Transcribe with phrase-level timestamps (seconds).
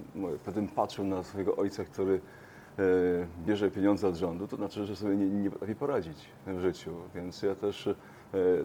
[0.42, 2.20] wtedy patrzył na swojego ojca, który
[2.78, 2.82] e,
[3.46, 6.90] bierze pieniądze od rządu, to znaczy, że sobie nie, nie potrafi poradzić w życiu.
[7.14, 7.94] Więc ja też e,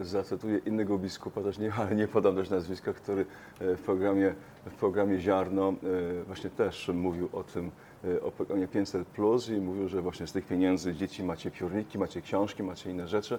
[0.00, 3.26] zacytuję innego biskupa, też nie, ale nie podam też nazwiska, który
[3.60, 4.34] e, w programie,
[4.66, 7.70] w programie Ziarno e, właśnie też mówił o tym, e,
[8.22, 12.20] o programie 500 Plus i mówił, że właśnie z tych pieniędzy dzieci macie piórniki, macie
[12.20, 13.38] książki, macie inne rzeczy.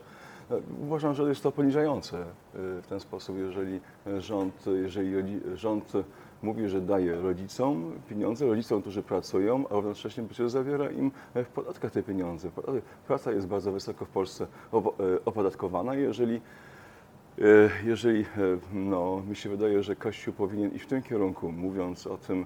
[0.52, 3.80] E, Uważam, że jest to poniżające e, w ten sposób, jeżeli
[4.20, 5.94] rząd, jeżeli rząd
[6.42, 11.92] mówi, że daje rodzicom pieniądze, rodzicom, którzy pracują, a równocześnie przecież zawiera im w podatkach
[11.92, 12.50] te pieniądze.
[13.08, 14.78] Praca jest bardzo wysoko w Polsce e,
[15.26, 15.96] opodatkowana.
[15.96, 16.42] Jeżeli
[17.40, 18.26] E, Jeżeli, e,
[18.74, 22.44] no, mi się wydaje, że Kościół powinien iść w tym kierunku, mówiąc o tym, e,
[22.44, 22.46] e,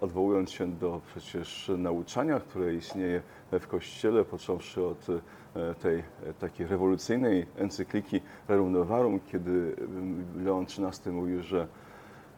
[0.00, 3.22] odwołując się do przecież nauczania, które istnieje
[3.52, 6.04] w Kościele, począwszy od e, tej e,
[6.38, 11.66] takiej rewolucyjnej encykliki Rerum Novarum, kiedy mm, Leon XIII mówił, że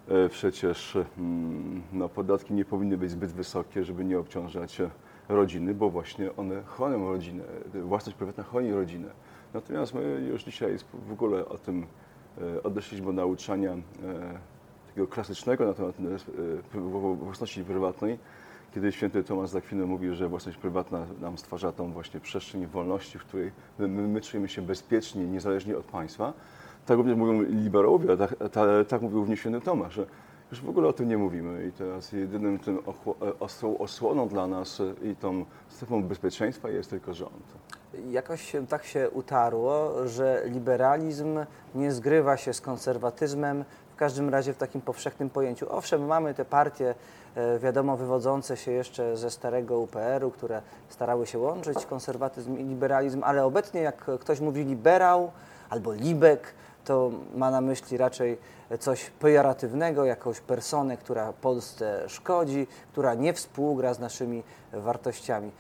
[0.09, 4.91] e, przecież mm, no, podatki nie powinny być zbyt wysokie, żeby nie obciążać e,
[5.29, 9.09] rodziny, bo właśnie one chronią rodzinę, własność prywatna chroni rodzinę.
[9.55, 10.77] Natomiast my już dzisiaj
[11.09, 11.87] w ogóle o tym
[12.57, 13.79] e, odeszliśmy od nauczania e,
[14.99, 15.95] takiego klasycznego na temat
[16.75, 18.19] e, własności prywatnej,
[18.75, 23.25] kiedy święty Tomasz Zakwinu mówił, że własność prywatna nam stwarza tą właśnie przestrzeń wolności, w
[23.25, 26.33] której my, my czujemy się bezpiecznie, niezależnie od państwa.
[26.87, 30.07] Tak również mówią liberałowie, tak, ta, tak mówił również święty Tomasz, że
[30.51, 34.47] już w ogóle o tym nie mówimy i teraz jedynym tym e, ostrą osłoną dla
[34.47, 37.57] nas i tą strefą bezpieczeństwa jest tylko rząd.
[38.11, 41.39] Jakoś się, tak się utarło, że liberalizm
[41.75, 45.67] nie zgrywa się z konserwatyzmem, w każdym razie w takim powszechnym pojęciu.
[45.73, 46.95] Owszem, mamy te partie,
[47.35, 53.23] e, wiadomo, wywodzące się jeszcze ze starego UPR-u, które starały się łączyć konserwatyzm i liberalizm,
[53.25, 55.31] ale obecnie jak ktoś mówi liberał
[55.71, 56.55] albo libek,
[56.85, 58.39] to ma na myśli raczej
[58.81, 65.51] coś pejoratywnego, jakąś personę, która Polsce szkodzi, która nie współgra z naszymi wartościami.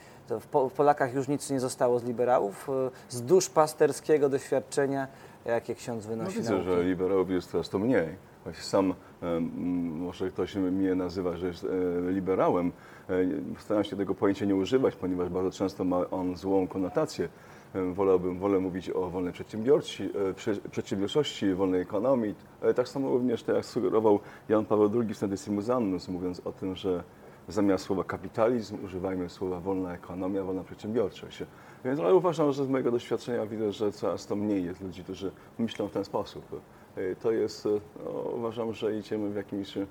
[0.40, 5.08] W, po, w Polakach już nic nie zostało z liberałów, e, z duszpasterskiego doświadczenia,
[5.44, 6.66] jakie ksiądz No wynosi widzę, nauki.
[6.66, 8.08] że liberałów jest coraz to mniej.
[8.44, 9.50] Właśnie sam, em,
[9.98, 12.72] może ktoś mnie nazywa, że jest e, liberałem.
[13.10, 13.14] E,
[13.58, 17.28] Staram się tego pojęcia nie używać, ponieważ bardzo często ma on złą konotację.
[17.74, 22.34] E, Wolałbym, wolę mówić o wolnej przedsiębiorci, e, prze, przedsiębiorczości, wolnej ekonomii.
[22.62, 24.18] E, Tak samo również tak jak sugerował
[24.48, 27.02] Jan Paweł II w Sentensimus Annus, mówiąc o tym, że
[27.48, 31.42] zamiast słowa kapitalizm używajmy słowa wolna ekonomia, wolna przedsiębiorczość.
[31.84, 35.32] Więc ale uważam, że z mojego doświadczenia widzę, że coraz to mniej jest ludzi, którzy
[35.58, 36.60] myślą w ten sposób.
[36.96, 37.68] E, To jest, e,
[38.04, 39.86] no, uważam, że idziemy w jakimś e,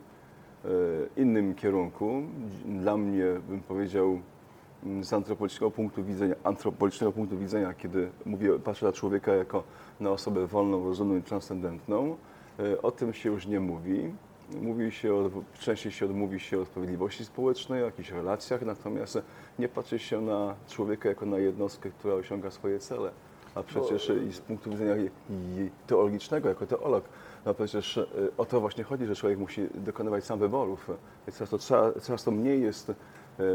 [1.17, 2.21] innym kierunku.
[2.65, 4.19] Dla mnie, bym powiedział,
[5.01, 9.63] z antropologicznego punktu widzenia, antropologicznego punktu widzenia, kiedy mówię, patrzę na człowieka jako
[9.99, 12.17] na osobę wolną, rozumną i transcendentną,
[12.83, 14.11] o tym się już nie mówi.
[14.61, 15.29] Mówi się o,
[15.59, 19.19] częściej się odmówi się o sprawiedliwości społecznej, o jakichś relacjach, natomiast
[19.59, 23.11] nie patrzy się na człowieka jako na jednostkę, która osiąga swoje cele.
[23.55, 24.93] A przecież i z punktu widzenia
[25.87, 27.03] teologicznego, jako teolog,
[27.45, 28.05] No przecież y,
[28.37, 30.91] o to właśnie chodzi, że człowiek musi dokonywać sam wyborów.
[31.31, 31.57] Coraz to,
[32.01, 32.93] coraz to mniej jest y,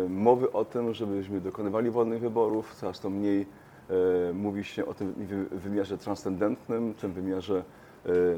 [0.09, 3.47] mowy o tym, żebyśmy dokonywali wolnych wyborów, coraz to mniej
[4.31, 7.65] y, mówi się o tym wy- wymiarze transcendentnym, tym wymiarze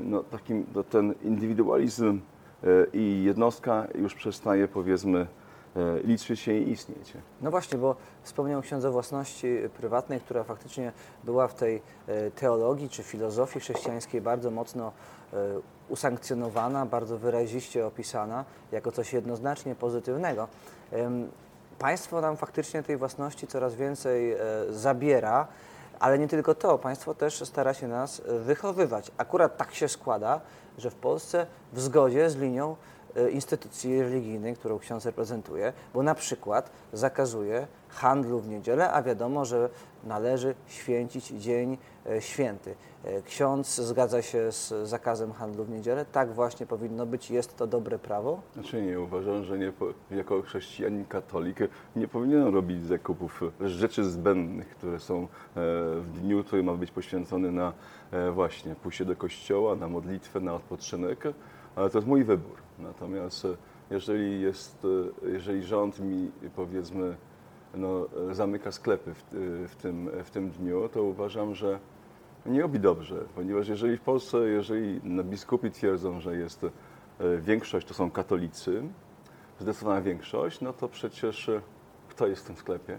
[0.00, 2.20] no, takim, no, ten indywidualizm
[2.92, 5.26] i jednostka już przestaje powiedzmy y,
[6.04, 7.12] liczyć się i istnieć.
[7.42, 9.46] No właśnie, bo wspomniał ksiądz o własności
[9.76, 10.92] prywatnej, która faktycznie
[11.24, 14.92] była w tej e, teologii czy filozofii chrześcijańskiej bardzo mocno
[15.32, 15.36] e,
[15.88, 20.48] usankcjonowana, bardzo wyraziście opisana jako coś jednoznacznie pozytywnego.
[21.78, 24.38] Państwo nam faktycznie tej własności coraz więcej e,
[24.70, 25.46] zabiera,
[26.00, 29.10] ale nie tylko to, państwo też stara się nas wychowywać.
[29.16, 30.40] Akurat tak się składa,
[30.78, 32.76] że w Polsce w zgodzie z linią
[33.16, 39.44] e, instytucji religijnej, którą ksiądz reprezentuje, bo na przykład zakazuje handlu w niedzielę, a wiadomo,
[39.44, 39.68] że
[40.04, 41.78] należy święcić dzień
[42.20, 42.74] święty.
[43.04, 46.04] E, Ksiądz zgadza się z zakazem handlu w niedzielę.
[46.12, 48.42] Tak właśnie powinno być, jest to dobre prawo.
[48.54, 49.72] Znaczy nie, uważam, że nie,
[50.10, 51.58] jako chrześcijanin katolik
[51.96, 55.26] nie powinienem robić zakupów rzeczy zbędnych, które są e,
[56.00, 57.72] w dniu, który ma być poświęcony na
[58.10, 61.24] e, właśnie pójście do kościoła, na modlitwę, na odpoczynek,
[61.76, 62.56] ale to jest mój wybór.
[62.78, 63.48] Natomiast e,
[63.90, 64.86] jeżeli jest,
[65.24, 67.16] e, jeżeli rząd mi powiedzmy
[67.76, 71.78] no, e, zamyka sklepy w, e, w, tym, w tym dniu, to uważam, że
[72.46, 76.70] nie robi dobrze, ponieważ jeżeli w Polsce, jeżeli no, biskupi twierdzą, że jest e,
[77.38, 78.82] większość to są katolicy,
[79.60, 81.60] zdecydowana większość, no to przecież e,
[82.08, 82.98] kto jest w tym sklepie?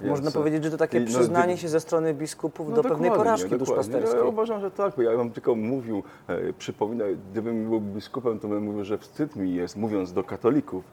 [0.00, 2.82] Można Więc, e, powiedzieć, że to takie no, przyznanie się ze strony biskupów no do
[2.82, 4.20] pewnej porażki duszpasterskiej.
[4.20, 8.48] Ja uważam, że tak, bo ja bym tylko mówił, e, przypominał, gdybym był biskupem, to
[8.48, 10.84] bym mówił, że wstyd mi jest, mówiąc do katolików,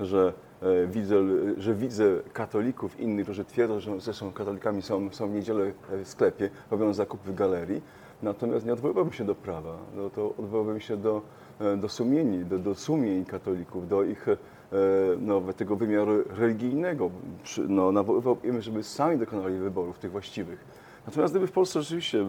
[0.00, 0.32] że
[0.88, 1.16] widzę,
[1.58, 6.08] że widzę katolików innych, którzy twierdzą, że zresztą katolikami są, są w niedzielę e, w
[6.08, 7.82] sklepie, robią zakupy w galerii,
[8.22, 11.22] natomiast nie odwoływałbym się do prawa, no to odwoływałbym się do,
[11.60, 14.36] e, do sumieni, do, do sumień katolików, do ich e,
[15.20, 17.10] no, tego wymiaru religijnego.
[17.68, 20.64] No, nawoływałbym, żeby sami dokonali wyborów tych właściwych.
[21.06, 22.24] Natomiast gdyby w Polsce rzeczywiście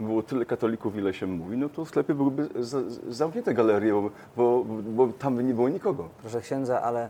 [0.00, 4.64] było tyle katolików, ile się mówi, no to sklepy byłyby za- zamknięte galerie, bo, bo,
[4.82, 6.08] bo tam by nie było nikogo.
[6.20, 7.08] Proszę księdza, ale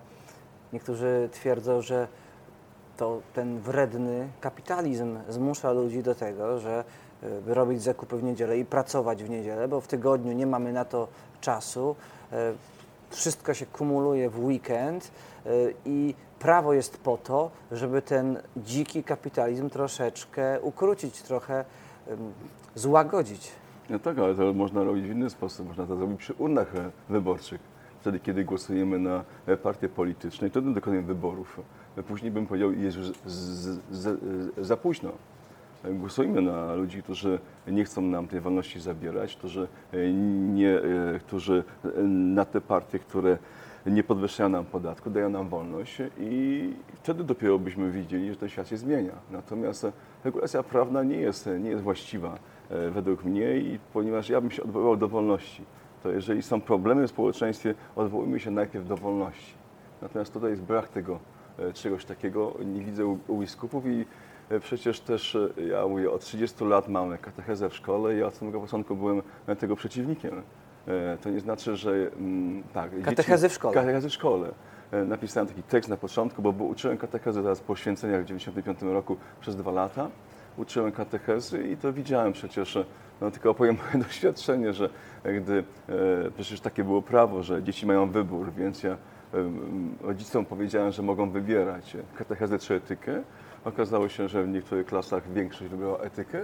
[0.72, 2.08] niektórzy twierdzą, że
[2.96, 6.84] to ten wredny kapitalizm zmusza ludzi do tego, że
[7.46, 10.84] by robić zakupy w niedzielę i pracować w niedzielę, bo w tygodniu nie mamy na
[10.84, 11.08] to
[11.40, 11.96] czasu.
[12.32, 12.36] y,
[13.10, 15.10] Wszystko się kumuluje w weekend
[15.46, 21.64] y, i prawo jest po to, żeby ten dziki kapitalizm troszeczkę ukrócić, trochę
[22.74, 23.52] złagodzić.
[23.90, 25.68] No tak, ale to można robić w inny sposób.
[25.68, 27.60] Można to zrobić przy urnach e, wyborczych.
[28.02, 31.60] Wtedy, kiedy głosujemy na e, partie polityczne i wtedy dokonujemy wyborów.
[31.96, 34.20] E, Później bym powiedział, jest już z, z, z,
[34.66, 35.10] za późno.
[35.84, 40.12] E, Głosujmy na ludzi, którzy nie chcą nam tej wolności zabierać, którzy, e,
[40.52, 40.82] nie, e,
[41.18, 43.38] którzy e, na te partie, które
[43.86, 48.68] nie podwyższają nam podatku, dają nam wolność i wtedy dopiero byśmy widzieli, że ten świat
[48.68, 49.12] się zmienia.
[49.30, 49.92] Natomiast e,
[50.24, 52.38] regulacja prawna nie jest, nie jest właściwa
[52.70, 53.46] e, według mnie
[53.92, 55.62] ponieważ ja bym się odwoływał do wolności,
[56.02, 59.54] to jeżeli są problemy w społeczeństwie, odwołujmy się najpierw do wolności.
[60.02, 61.18] Natomiast tutaj jest brak tego
[61.58, 64.04] e, czegoś takiego, nie widzę u, u biskupów i
[64.50, 68.34] e, przecież też, e, ja mówię, od 30 lat mamy katechezę w szkole i od
[68.34, 69.22] samego początku byłem
[69.58, 70.42] tego przeciwnikiem.
[71.20, 72.90] To nie znaczy, że mm, tak.
[72.90, 73.74] dzieci- Katechezy w szkole.
[73.74, 74.48] Katechezy w szkole.
[75.06, 79.16] Napisałem taki tekst na początku, bo, bo uczyłem katechezy zaraz po święceniach w 1995 roku
[79.40, 80.08] przez dwa lata.
[80.56, 82.84] Uczyłem katechezy i to widziałem przecież, e,
[83.20, 84.88] no tylko opowiem moje doświadczenie, że
[85.24, 88.96] e, gdy e, przecież takie było prawo, że dzieci mają wybór, więc ja
[89.34, 93.22] em, rodzicom powiedziałem, że mogą wybierać e, katechezę czy etykę.
[93.64, 96.42] Okazało się, że w niektórych klasach większość wybrała etykę.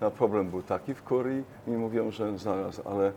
[0.00, 3.12] A problem był taki w Korei i mówią, że zaraz, ale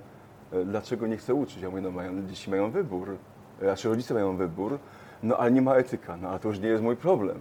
[0.52, 1.62] e, dlaczego nie chcę uczyć?
[1.62, 3.18] Ja mówię, no mają, dzieci mają wybór,
[3.62, 4.80] e, znaczy rodzice mają wybór,
[5.24, 7.38] no ale nie ma etyka, no ale to już nie jest mój problem.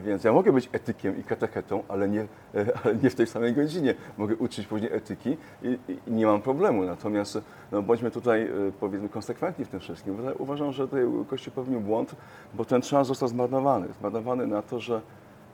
[0.00, 2.26] Więc ja mogę być etykiem i katechetą, ale nie,
[2.84, 3.94] ale nie w tej samej godzinie.
[4.18, 6.82] Mogę uczyć później etyki i, i nie mam problemu.
[6.82, 7.38] Natomiast
[7.72, 8.48] no, bądźmy tutaj e,
[8.80, 10.16] powiedzmy konsekwentni w tym wszystkim.
[10.38, 12.16] Uważam, że tutaj Kościół popełnił błąd,
[12.54, 13.88] bo ten czas został zmarnowany.
[14.00, 15.00] Zmarnowany na to, że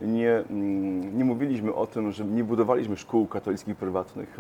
[0.01, 4.37] nie, mm, nie mówiliśmy o tym, że nie budowaliśmy szkół katolickich prywatnych,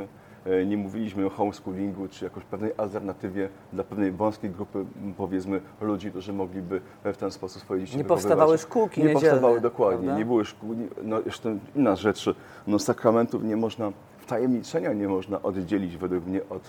[0.66, 4.84] nie mówiliśmy o homeschoolingu czy jakoś pewnej alternatywie dla pewnej wąskiej grupy,
[5.16, 9.98] powiedzmy, ludzi, którzy mogliby w ten sposób swoje dzieci Nie powstawały szkółki Nie powstawały dokładnie,
[9.98, 10.18] prawda?
[10.18, 12.30] nie były szkół, no jeszcze inna rzecz,
[12.66, 16.68] no sakramentów nie można, wtajemniczenia nie można oddzielić według mnie od,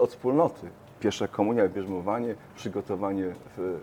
[0.00, 0.66] od wspólnoty.
[1.00, 3.78] Pierwsza komunia, bierzmowanie, przygotowanie w,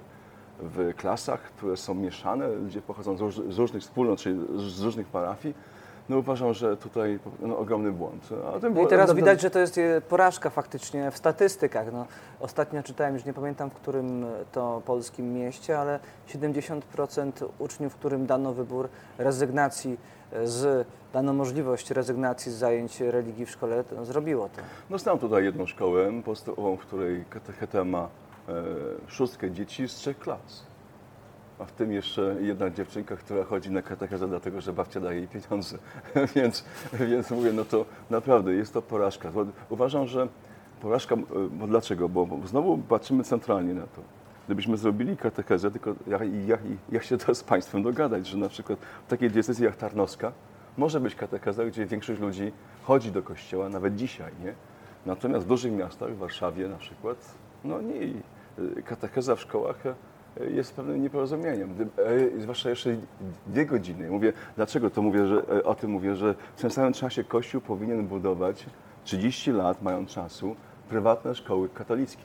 [0.60, 5.54] w klasach, które są mieszane, ludzie pochodzą z różnych wspólnot, czyli z różnych parafii,
[6.10, 8.30] no uważam, że tutaj no, ogromny błąd.
[8.56, 11.94] A ten No i teraz no, widać, że to jest e, porażka faktycznie w statystykach.
[11.94, 12.06] No,
[12.40, 16.00] ostatnio czytałem, już nie pamiętam w którym to polskim mieście, ale
[16.30, 19.98] 70% uczniów, którym dano wybór rezygnacji
[20.34, 24.62] e, z, dano możliwość rezygnacji z zajęć religii w szkole, to zrobiło to.
[24.90, 28.10] No znam tutaj jedną szkołę podstawową, w której katecheta ma
[28.50, 28.54] e,
[29.08, 30.67] szóstkę dzieci z trzech klas.
[31.60, 35.28] A w tym jeszcze jedna dziewczynka, która chodzi na katechezę dlatego, że babcia daje jej
[35.28, 35.78] pieniądze.
[36.36, 39.32] więc, więc mówię, no to naprawdę jest to porażka.
[39.70, 40.28] Uważam, że
[40.82, 41.16] porażka,
[41.52, 42.10] bo dlaczego?
[42.10, 44.02] Bo, znowu patrzymy centralnie na to.
[44.46, 45.96] Gdybyśmy zrobili katechezę, tylko
[46.92, 50.32] jak, się to z Państwem dogadać, że na przykład w takiej diecezji jak Tarnowska
[50.78, 52.52] może być katecheza, gdzie większość ludzi
[52.84, 54.54] chodzi do kościoła, nawet dzisiaj, nie?
[55.06, 57.18] Natomiast w dużych miastach, w Warszawie na przykład,
[57.64, 59.84] no nie, y, katecheza w szkołach
[60.50, 61.76] jest pewnym nieporozumieniem.
[62.38, 62.96] E, Zwłaszcza jeszcze
[63.48, 64.10] dwie godziny.
[64.10, 67.62] Mówię, dlaczego to mówię, że e, o tym mówię, że w tym samym czasie Kościół
[67.62, 68.66] powinien budować
[69.04, 70.56] 30 lat, mając czasu,
[70.90, 72.24] prywatne szkoły katolickie.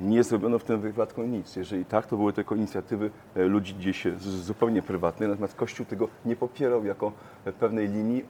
[0.00, 1.56] Nie zrobiono w tym wypadku nic.
[1.56, 6.36] Jeżeli tak, to były tylko inicjatywy e, ludzi gdzieś zupełnie prywatnych, natomiast Kościół tego nie
[6.36, 7.12] popierał jako
[7.60, 8.24] pewnej linii,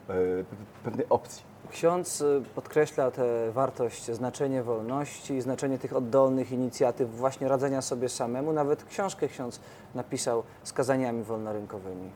[0.85, 1.56] pewnej opcji.
[1.71, 8.53] Ksiądz y, podkreśla tę wartość, znaczenie wolności, znaczenie tych oddolnych inicjatyw, właśnie radzenia sobie samemu.
[8.53, 9.61] Nawet książkę ksiądz
[9.95, 12.11] napisał z kazaniami wolnorynkowymi.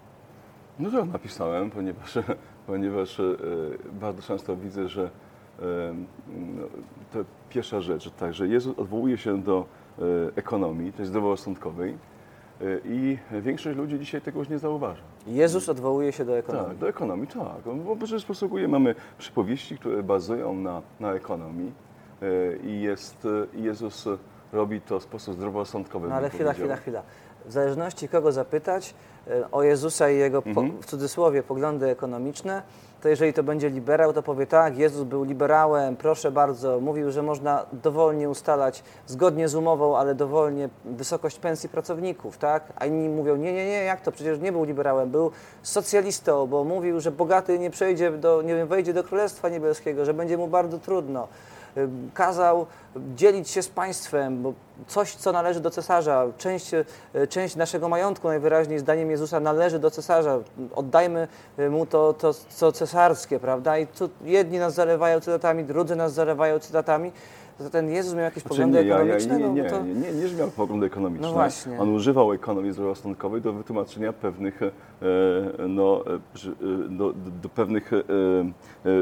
[0.79, 2.19] No to napisałem, ponieważ,
[2.67, 3.25] ponieważ e,
[3.93, 5.63] bardzo często widzę, że e,
[6.29, 6.63] no,
[7.13, 9.65] to pierwsza rzecz, tak, że Jezus odwołuje się do
[10.37, 11.99] ekonomii, tej zdroworozsądkowej
[12.85, 15.03] i większość ludzi dzisiaj tego już nie zauważa.
[15.27, 16.69] Jezus odwołuje się do ekonomii.
[16.69, 17.75] Tak, do ekonomii, tak.
[17.85, 21.73] Bo przecież posługuje, mamy przypowieści, które bazują na, na ekonomii
[22.23, 24.09] e, i jest, Jezus
[24.53, 26.09] robi to w sposób zdroworozsądkowy.
[26.09, 27.03] No ale chwila, chwila, chwila.
[27.47, 28.95] W zależności kogo zapytać
[29.27, 30.83] e, o Jezusa i jego, po, Mhm.
[30.83, 32.63] w cudzysłowie, poglądy ekonomiczne,
[33.01, 37.23] to jeżeli to będzie liberał, to powie tak, Jezus był liberałem, proszę bardzo, mówił, że
[37.23, 42.63] można dowolnie ustalać, zgodnie z umową, ale dowolnie wysokość pensji pracowników, tak?
[42.77, 45.31] A inni mówią, nie, nie, nie, jak to, przecież nie był liberałem, był
[45.63, 50.15] socjalistą, bo mówił, że bogaty nie przejdzie do, nie wiem, wejdzie do Królestwa Niebieskiego, że
[50.15, 51.29] będzie mu bardzo trudno
[52.15, 52.67] kazał
[53.17, 54.53] dzielić się z państwem, bo
[54.87, 56.85] coś, co należy do cesarza, część, y,
[57.29, 60.39] część naszego majątku najwyraźniej zdaniem Jezusa należy do cesarza.
[60.75, 63.79] Oddajmy y, mu to, to co cesarskie, prawda?
[63.79, 67.13] I tu jedni nas zalewają cytatami, drudzy nas zalewają cytatami.
[67.65, 69.39] To ten Jezus miał jakieś Znaczy, poglądy nie, ja, ja, ekonomiczne?
[69.39, 69.83] nie, no, nie, bo to...
[69.83, 71.27] nie, nie, nie, że miał poglądy ekonomiczne.
[71.27, 71.81] No właśnie.
[71.81, 74.71] On używał ekonomii zdroworozsądkowej do wytłumaczenia pewnych, e,
[75.69, 77.13] no, e, e, do,
[77.43, 79.01] do, pewnych, e, e, e,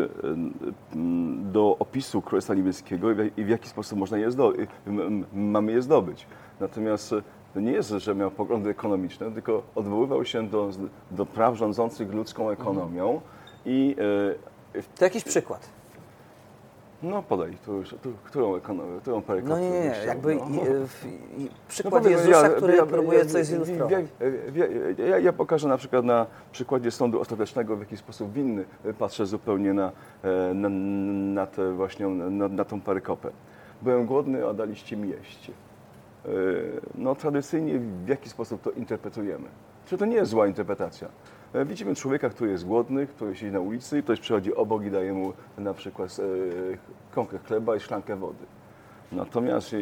[1.52, 4.52] do opisu Królestwa Niebieskiego i w, i w jaki sposób można je zdo,
[4.86, 6.26] m, m, mamy je zdobyć.
[6.60, 7.22] Natomiast e,
[7.54, 10.70] to nie jest, że miał poglądy ekonomiczne, tylko odwoływał się do,
[11.10, 13.20] do praw rządzących ludzką ekonomią
[13.66, 13.96] i
[14.74, 15.77] e, To jakiś przykład.
[17.02, 20.04] No podaj, tu, tu, którą ekonomię, którą perykopę No nie, nie, nie.
[20.06, 20.44] Jakby no.
[20.48, 21.06] i, w,
[21.38, 24.04] i, No przykład powiem, Jezusa, ja- który ja- próbuje ja- coś zilustrować.
[25.08, 28.64] Ja, ja, pokażę na przykład na przykładzie sądu ostatecznego, w jaki sposób winny
[28.98, 30.68] patrzę zupełnie na, e, na,
[31.34, 33.30] na tę właśnie, na, na tą parykopę.
[33.82, 35.50] Byłem głodny, a daliście mi jeść.
[36.24, 36.30] E,
[36.94, 39.48] No tradycyjnie w jaki sposób to interpretujemy?
[39.86, 41.08] Czy to nie jest zła interpretacja?
[41.52, 44.90] E, Widzimy człowieka, który jest głodny, który siedzi na ulicy i ktoś przychodzi obok i
[44.90, 46.22] daje mu na przykład e,
[47.12, 48.44] kromkę chleba i szklankę wody.
[49.12, 49.78] Natomiast e,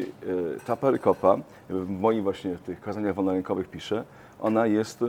[0.67, 1.37] ta perykopa,
[1.71, 4.05] w moim właśnie tych kazaniach wolnorynkowych piszę,
[4.41, 5.05] ona jest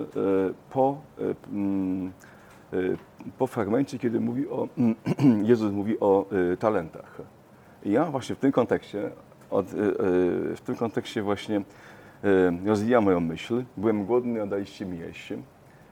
[0.72, 0.98] po,
[1.52, 2.12] mm,
[3.38, 4.68] po fragmencie, kiedy mówi o,
[5.44, 6.26] Jezus mówi o
[6.60, 7.22] talentach.
[7.84, 9.12] I ja właśnie w tym kontekście,
[9.50, 9.66] od,
[10.56, 11.62] w tym kontekście właśnie
[12.66, 13.64] rozwijam moją myśl.
[13.78, 15.34] Byłem głodny, a daliście mi jeść.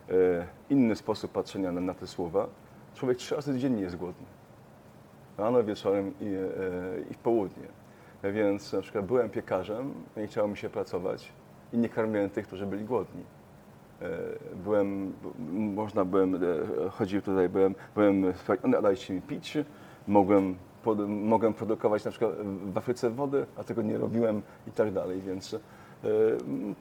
[0.10, 2.48] E, Inny sposób patrzenia na, na te słowa.
[2.96, 4.26] Człowiek trzy razy dziennie jest głodny
[5.38, 7.68] rano, wieczorem i, e, i w południe.
[8.24, 11.32] Więc na przykład byłem piekarzem, nie chciało mi się pracować
[11.74, 13.24] i nie karmiłem tych, którzy byli głodni.
[14.02, 14.08] E,
[14.64, 15.14] Byłem,
[15.50, 16.40] można byłem,
[16.92, 18.34] chodził tutaj, byłem, byłem
[18.82, 19.58] dajcie mi pić,
[20.08, 22.32] mogłem, pod, mogłem produkować na przykład
[22.74, 25.56] w Afryce wodę, a tego nie robiłem i tak dalej, więc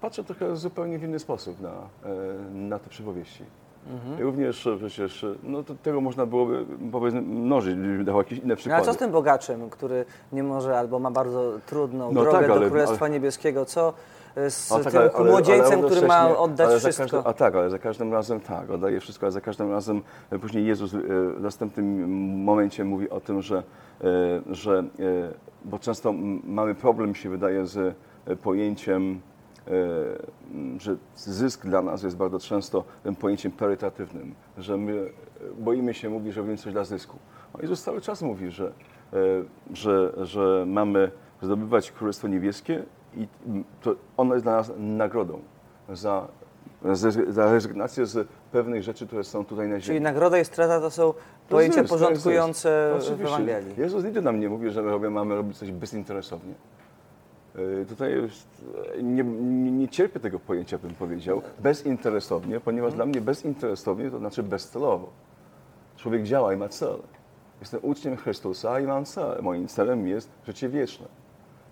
[0.01, 1.75] patrzę trochę zupełnie w inny sposób na, e,
[2.55, 3.45] na te przypowieści.
[4.21, 8.57] Również e, przecież, e, no tego można byłoby powiedzmy mnożyć, gdyby dało jakieś inne No,
[8.57, 8.77] przykłady.
[8.77, 12.51] ale co z tym bogaczem, który nie może albo ma bardzo trudną No drogę tak,
[12.51, 13.65] ale- do Królestwa ale- Niebieskiego?
[13.65, 13.93] Co
[14.49, 17.03] z A tak, tym ale- młodzieńcem, który ma oddać wszystko?
[17.03, 20.39] Każdym, a tak, ale za każdym razem tak, oddaje wszystko, ale za każdym razem e,
[20.39, 22.09] później Jezus e, w następnym
[22.45, 24.05] momencie mówi o tym, że, e,
[24.51, 24.85] że e,
[25.65, 26.15] bo często
[26.45, 27.95] mamy problem, się wydaje, z e,
[28.43, 29.21] pojęciem
[29.67, 35.11] m, że zysk dla nas jest bardzo często tym pojęciem perytatywnym, że my e,
[35.59, 37.19] boimy się mówić, że robimy coś dla zysku.
[37.59, 38.67] A Jezus cały czas mówi, że,
[39.13, 39.17] e,
[39.73, 41.11] że, że mamy
[41.43, 42.83] zdobywać Królestwo Niebieskie
[43.17, 43.27] i
[43.83, 45.41] to ono jest dla nas nagrodą
[45.89, 46.29] za,
[47.29, 49.83] za, rezygnację z pewnych rzeczy, które są tutaj na ziemi.
[49.83, 53.13] Czyli nagroda i strata to są To pojęcia to jest porządkujące zysk.
[53.13, 53.21] w.
[53.21, 53.75] Ewangelii.
[53.79, 56.55] Jezus nigdy nam nie mówi, że my mamy robić coś bezinteresownie.
[57.55, 58.65] Yy, Tutaj jest,
[59.03, 62.97] nie, nie, nie cierpię tego pojęcia, bym powiedział, bezinteresownie, ponieważ Mhm.
[62.97, 65.11] dla mnie bezinteresownie to znaczy bezcelowo.
[65.97, 66.97] Człowiek działa i ma cel.
[67.61, 69.43] Jestem uczniem Chrystusa i mam cel.
[69.43, 71.07] Moim celem jest życie wieczne,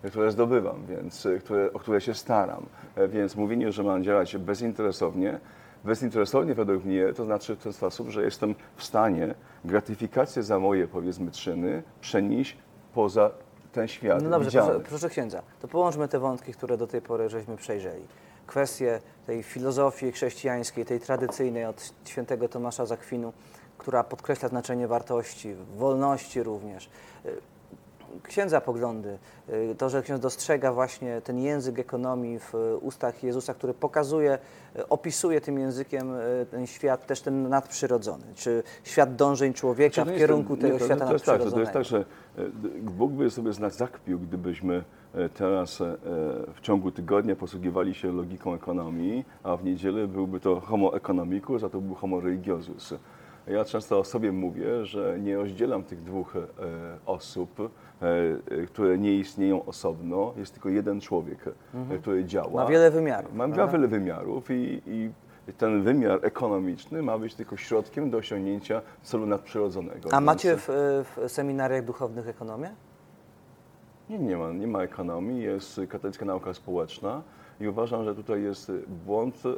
[0.09, 2.67] które zdobywam, więc, y, które, o które się staram.
[2.97, 5.41] E, Więc mówienie, że mam działać bezinteresownie,
[5.85, 9.35] bezinteresownie według mnie to znaczy w ten sposób, że jestem w stanie
[9.65, 12.57] gratyfikację za moje, powiedzmy, czyny przenieść
[12.95, 13.31] poza
[13.73, 17.29] ten świat No dobrze, proszę, proszę księdza, to połączmy te wątki, które do tej pory
[17.29, 18.05] żeśmy przejrzeli.
[18.47, 23.33] Kwestie tej filozofii chrześcijańskiej, tej tradycyjnej od świętego Tomasza Zakwinu,
[23.79, 26.91] która podkreśla znaczenie wartości, wolności również.
[28.23, 33.55] Księdza poglądy, y, to, że ksiądz dostrzega właśnie ten język ekonomii w y, ustach Jezusa,
[33.55, 34.39] który pokazuje,
[34.77, 36.13] y, opisuje tym językiem
[36.51, 40.85] ten świat, też ten nadprzyrodzony, czy świat dążeń człowieka Znaczy, w kierunku tego nie, to-
[40.85, 41.73] świata to jest tak, że nadprzyrodzonego.
[41.73, 42.05] To jest tak,
[42.37, 45.97] że e, Bóg by sobie nas zakpił, gdybyśmy e, teraz e,
[46.55, 51.69] w ciągu tygodnia posługiwali się logiką ekonomii, a w niedzielę byłby to homo economicus, a
[51.69, 52.95] to był homo religiosus.
[53.47, 56.35] Ja często o sobie mówię, że nie rozdzielam tych dwóch
[57.07, 57.71] osób,
[58.67, 60.33] które nie istnieją osobno.
[60.37, 61.39] Jest tylko jeden człowiek,
[61.91, 62.65] e, który działa.
[62.65, 63.35] Ma wiele wymiarów.
[63.35, 63.67] Ma prawda?
[63.67, 65.11] wiele wymiarów i, i
[65.59, 70.09] ten wymiar ekonomiczny ma być tylko środkiem do osiągnięcia celu nadprzyrodzonego.
[70.13, 72.71] A macie w, w seminariach duchownych ekonomię?
[74.11, 77.23] Nie, nie ma, nie ma ekonomii, jest katolicka nauka społeczna
[77.61, 78.73] i uważam, że tutaj jest
[79.07, 79.51] błąd e,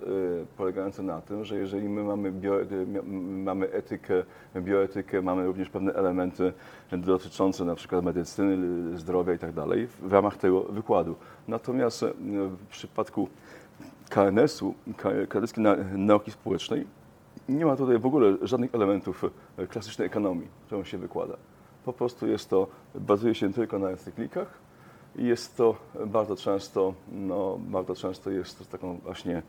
[0.57, 4.15] polegający na tym, że jeżeli my mamy, bio, m- mamy etykę,
[4.57, 6.53] bioetykę, mamy również pewne elementy
[6.93, 11.15] dotyczące na przykład medycyny, zdrowia i tak dalej w ramach tego wykładu.
[11.49, 12.05] Natomiast
[12.61, 13.29] w przypadku
[14.11, 16.87] KNS-u, Ka- Katolickiej Na- Nauki Społecznej,
[17.49, 19.25] nie ma tutaj w ogóle żadnych elementów
[19.69, 21.37] klasycznej ekonomii, którą się wykłada.
[21.85, 24.64] Po prostu jest to, bazuje się tylko na encyklikach
[25.17, 29.43] i jest to bardzo często, no, bardzo często jest to taką właśnie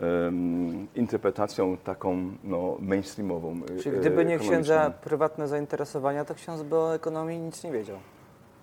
[0.00, 3.60] em, interpretacją taką no, mainstreamową.
[3.78, 7.96] e, Czyli gdyby nie księdza prywatne zainteresowania, to ksiądz by o ekonomii nic nie wiedział.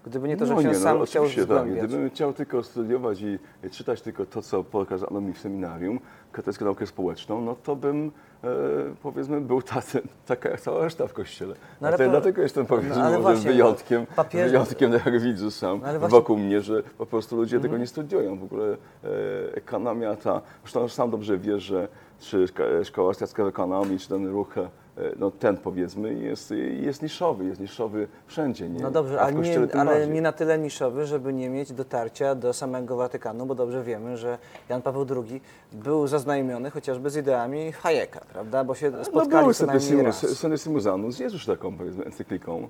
[0.09, 1.73] Gdyby nie to, że No ksiądz sam chciał oczywiście tak.
[1.73, 3.39] Gdybym chciał tylko studiować i
[3.71, 5.99] czytać tylko to, co pokazano mi w seminarium,
[6.31, 8.11] katolicką naukę społeczną, no to bym,
[8.43, 8.47] e,
[9.03, 11.53] powiedzmy, był tacy, taka jak cała reszta w kościele.
[11.53, 15.21] No No, ale to- dlatego jestem, powiedzmy, no ale może właśnie, wyjątkiem, papież- wyjątkiem, jak
[15.21, 16.11] widzę sam No właśnie- Mhm.
[16.11, 18.37] wokół mnie, że po prostu ludzie tego nie studiują.
[18.39, 18.65] W ogóle
[19.03, 19.07] e,
[19.55, 21.87] ekonomia ta, zresztą sam dobrze wiesz, że
[22.19, 24.55] czy szko- Szkoła Austriacka Ekonomii, czy ten ruch,
[25.19, 28.69] no ten powiedzmy, jest, jest niszowy, jest niszowy wszędzie.
[28.69, 28.79] Nie?
[28.79, 30.09] No dobrze, ale, nie, ale bardziej.
[30.09, 34.37] nie na tyle niszowy, żeby nie mieć dotarcia do samego Watykanu, bo dobrze wiemy, że
[34.69, 35.41] Jan Paweł II
[35.73, 38.63] był zaznajomiony chociażby z ideami Hayeka, prawda?
[38.63, 40.37] Bo się No spotkali był co najmniej raz.
[40.37, 42.67] Senesimus Annus, jest już taką powiedzmy encykliką.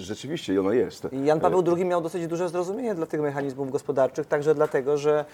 [0.00, 1.06] Rzeczywiście ona jest.
[1.12, 5.24] I Jan Paweł II miał dosyć duże zrozumienie dla tych mechanizmów gospodarczych, także dlatego, że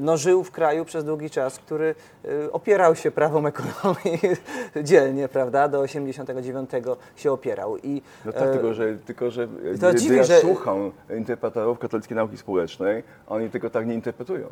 [0.00, 1.94] no, żył w kraju przez długi czas, który
[2.52, 4.20] opierał się prawom ekonomii
[4.82, 5.68] dzielnie, prawda?
[5.68, 6.70] Do 89
[7.16, 7.78] się opierał.
[7.78, 9.48] I, No tak, e, tylko że, tylko, że
[9.80, 14.46] to gdy dziwi, ja że- słucham interpretatorów katolickiej nauki społecznej, oni tylko tak nie interpretują.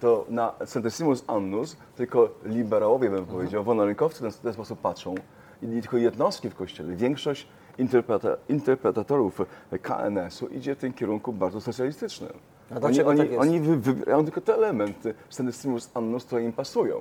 [0.00, 5.14] To na Centesimus Annus tylko liberałowie, bym powiedział, wolnorynkowcy w ten, ten sposób patrzą.
[5.62, 6.96] I nie tylko jednostki w Kościele.
[6.96, 9.40] Większość interpreta, interpretatorów
[9.82, 12.32] KNS-u idzie w tym kierunku bardzo socjalistycznym.
[12.70, 16.96] A Oni, oni, tak oni wy, wybierają tylko te elementy Centesimus Annus, które im pasują.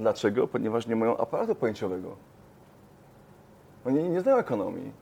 [0.00, 0.48] Dlaczego?
[0.48, 2.16] Ponieważ nie mają aparatu pojęciowego.
[3.86, 4.92] Oni nie znają ekonomii.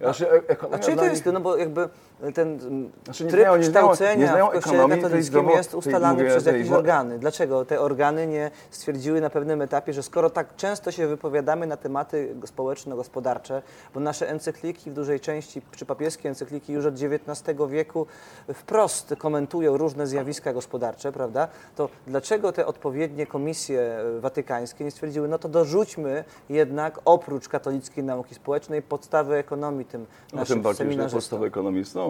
[0.00, 1.88] Znaczy, e- ekonomia A czyli dla to jest, nich- no bo jakby
[2.34, 5.02] ten mm, Znaczy nie tryb znają- nie znają- kształcenia nie znają w kościele ekonomii, tej
[5.02, 7.18] katolickim jest tej- ustalany przez tej jakieś wo- organy.
[7.18, 11.76] Dlaczego te organy nie stwierdziły na pewnym etapie, że skoro tak często się wypowiadamy na
[11.76, 13.62] tematy społeczno-gospodarcze,
[13.94, 18.06] bo nasze encykliki w dużej części, czy papieskie encykliki już od XIX wieku
[18.54, 21.48] wprost komentują różne zjawiska gospodarcze, prawda?
[21.76, 28.04] To dlaczego te odpowiednie komisje e, watykańskie nie stwierdziły, no to dorzućmy jednak oprócz katolickiej
[28.04, 32.09] nauki społecznej podstawy ekonomii tym No, naszym tym bardziej, że podstawy ekonomiczną szkoła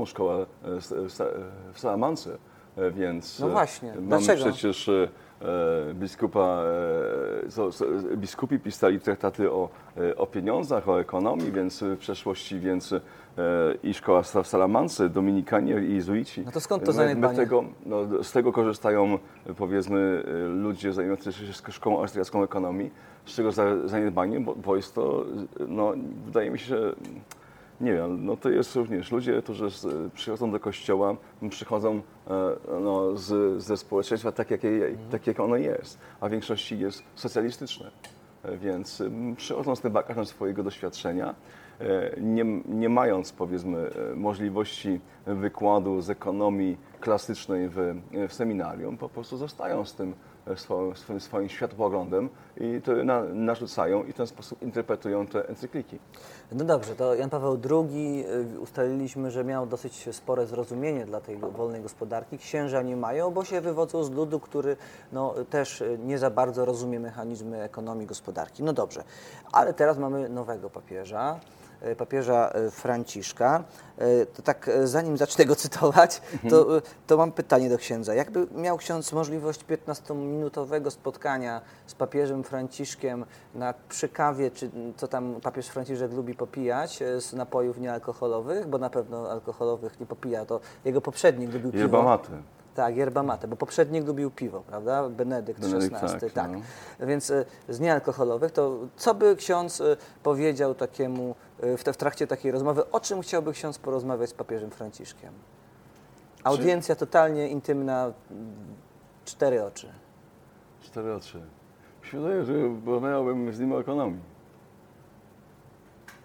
[0.64, 1.30] e, s- w Sa-
[1.72, 2.38] w Salamance,
[2.76, 4.44] e, więc No e, właśnie, mamy dlaczego?
[4.44, 5.08] przecież e,
[5.42, 6.62] e, biskupa,
[8.12, 13.00] e, biskupi pisali traktaty o, e, o pieniądzach, o ekonomii, więc w przeszłości więc e,
[13.82, 16.42] i szkoła w Salamance, Dominikanie i jezuici.
[16.46, 17.36] No to skąd to zaniedbanie?
[17.36, 22.90] tego, no, z tego korzystają e, powiedzmy e, ludzie zajmujący się szkołą austriacką ekonomii.
[23.24, 24.40] Z czego za, zaniedbanie?
[24.40, 25.24] Bo, bo jest to,
[25.60, 25.92] e, no,
[26.26, 26.92] wydaje mi się, że
[27.80, 31.16] nie wiem, no to jest również ludzie, którzy z, przychodzą do kościoła,
[31.50, 36.30] przychodzą e, no, z, ze społeczeństwa tak jak, je, tak, jak ono jest, a w
[36.30, 37.90] większości jest socjalistyczne.
[38.42, 39.02] E, Więc
[39.36, 41.34] przychodzą z tym bagażem swojego doświadczenia,
[41.80, 47.94] e, nie, nie mając powiedzmy możliwości wykładu z ekonomii klasycznej w,
[48.28, 50.14] w seminarium, po prostu zostają z tym
[50.56, 51.48] swoim, swoim, swoim
[52.56, 55.98] i to na, narzucają i w ten sposób interpretują te encykliki.
[56.52, 58.24] No dobrze, to Jan Paweł II
[58.54, 62.38] y, ustaliliśmy, że miał dosyć spore zrozumienie dla tej wolnej gospodarki.
[62.38, 64.76] Księża nie mają, bo się wywodzą z ludu, który
[65.12, 68.62] no, też y, nie za bardzo rozumie mechanizmy ekonomii gospodarki.
[68.62, 69.04] No dobrze,
[69.52, 71.40] ale teraz mamy nowego papieża,
[71.98, 73.64] papieża y, Franciszka.
[74.02, 78.14] Y, To tak zanim zacznę go cytować, to, y, to mam pytanie do księdza.
[78.14, 85.40] Jakby miał ksiądz możliwość 15-minutowego spotkania z papieżem Franciszkiem na, przy kawie, czy co tam
[85.42, 90.60] papież Franciszek lubi popijać e, z napojów niealkoholowych, bo na pewno alkoholowych nie popija, to
[90.84, 91.82] jego poprzednik lubił piwo.
[91.82, 92.59] Yerba mate.
[92.74, 95.08] Tak, yerba mate, bo poprzednik lubił piwo, prawda?
[95.08, 96.50] Benedykt XVI, tak, tak.
[96.50, 96.60] no.
[97.06, 102.26] Więc e, z niealkoholowych, to co by ksiądz e, powiedział takiemu e, w, w trakcie
[102.26, 105.32] takiej rozmowy, o czym chciałby ksiądz porozmawiać z papieżem Franciszkiem?
[106.44, 108.12] Audiencja totalnie intymna,
[109.24, 109.88] cztery oczy.
[110.80, 111.40] Cztery oczy.
[112.12, 112.54] Wydaje, że
[112.84, 114.20] porozmawiałbym z nim o ekonomii.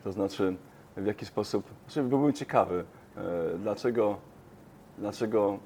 [0.03, 0.55] To znaczy,
[0.97, 2.85] w jaki sposób, znaczy byłbym ciekawy,
[3.17, 4.17] e, dlaczego,
[4.97, 5.59] dlaczego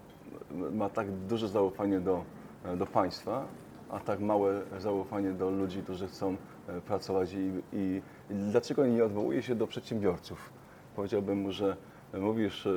[0.72, 2.24] ma tak duże zaufanie do,
[2.66, 3.46] e, do państwa,
[3.90, 6.36] a tak małe zaufanie do ludzi, którzy chcą
[6.68, 10.50] e, pracować i, i, i dlaczego nie odwołuje się do przedsiębiorców.
[10.96, 11.76] Powiedziałbym mu, że
[12.14, 12.72] mówisz, e,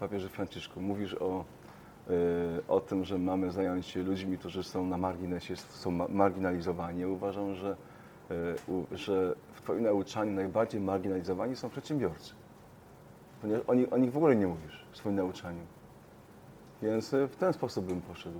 [0.00, 1.44] papieże Franciszku, mówisz o,
[2.68, 7.06] o tym, że mamy zająć się ludźmi, którzy są na marginesie, są ma- marginalizowani.
[7.06, 7.76] Uważam, że,
[8.92, 12.34] że w Twoim nauczaniu najbardziej marginalizowani są przedsiębiorcy.
[13.42, 15.60] Ponieważ o nich, o nich w ogóle nie mówisz w swoim nauczaniu.
[16.82, 18.38] Więc e, w ten sposób bym poszedł.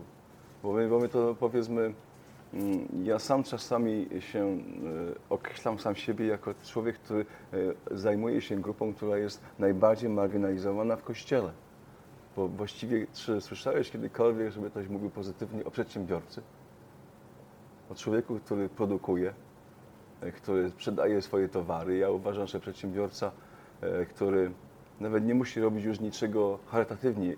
[0.63, 1.95] Bo my, bo my to powiedzmy,
[2.55, 4.59] mm, ja sam czasami się e,
[5.31, 7.27] określam sam siebie jako człowiek, który
[7.91, 11.53] e, zajmuje się grupą, która jest najbardziej marginalizowana w Kościele.
[12.37, 16.43] Bo właściwie, czy słyszałeś kiedykolwiek, żeby ktoś mówił pozytywnie o przedsiębiorcy?
[17.91, 19.35] O człowieku, który produkuje,
[20.37, 21.97] który sprzedaje swoje towary.
[21.97, 23.33] Ja uważam, że przedsiębiorca,
[24.09, 24.51] który
[25.01, 27.37] nawet nie musi robić już niczego charytatywnie,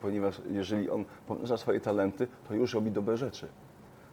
[0.00, 3.48] ponieważ jeżeli on pomnaża swoje talenty, to już robi dobre rzeczy.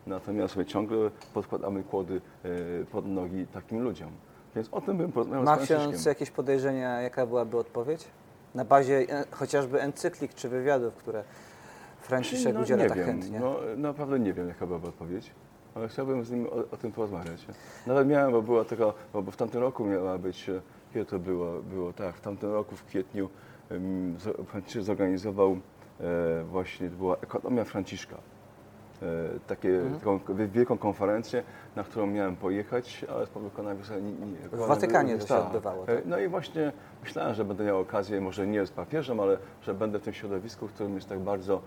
[0.08, 0.98] Natomiast my ciągle
[1.34, 2.50] podkładamy kłody e,
[2.86, 4.12] pod nogi takim ludziom.
[4.56, 8.08] Więc o tym bym porozmawiał Ma z ksiądz jakieś podejrzenia, jaka byłaby odpowiedź?
[8.56, 11.24] Na bazie e, chociażby encyklik czy wywiadów, które
[12.02, 13.08] Franciszek no, udziela nie tak wiem.
[13.08, 13.40] chętnie.
[13.40, 15.32] No, naprawdę nie wiem, jaka byłaby odpowiedź,
[15.76, 17.46] ale chciałbym z nim o, o tym porozmawiać.
[17.88, 20.62] Nawet miałem, bo była taka, bo w tamtym roku miała być, e,
[20.94, 21.62] kiedy to było?
[21.62, 23.30] Było tak, w tamtym roku w kwietniu
[24.82, 25.58] zorganizował
[26.00, 28.16] e, właśnie, to była ekonomia Franciszka.
[29.02, 29.06] E,
[29.48, 29.96] takie, Mhm.
[30.00, 31.44] taką wi- wielką konferencję,
[31.76, 35.84] na którą miałem pojechać, ale z powodu koronawirusa nie, nie W Watykanie to się odbywało,
[35.84, 36.06] E, tak?
[36.06, 36.72] No i właśnie
[37.04, 40.68] myślałem, że będę miał okazję, może nie z papieżem, ale że będę w tym środowisku,
[40.68, 41.62] w którym jest tak bardzo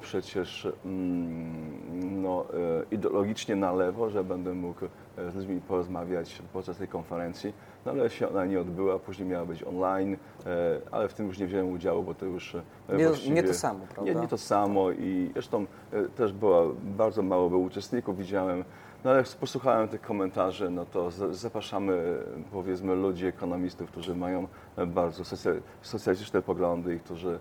[0.00, 4.84] przecież mm, no, e, ideologicznie na lewo, że będę mógł
[5.18, 7.52] e, z ludźmi porozmawiać podczas tej konferencji.
[7.86, 11.38] No ale się ona nie odbyła, później miała być online, e, ale w tym już
[11.38, 12.62] nie wziąłem udziału, bo to już e,
[12.96, 14.12] Nie- nie to samo, prawda?
[14.12, 18.64] Nie, nie to samo i zresztą e, też była, bardzo mało było uczestników, widziałem,
[19.04, 24.46] no ale jak posłuchałem tych komentarzy, no to zapraszamy e, powiedzmy ludzi, ekonomistów, którzy mają
[24.76, 27.38] e, bardzo socjal- socjalistyczne poglądy i którzy e,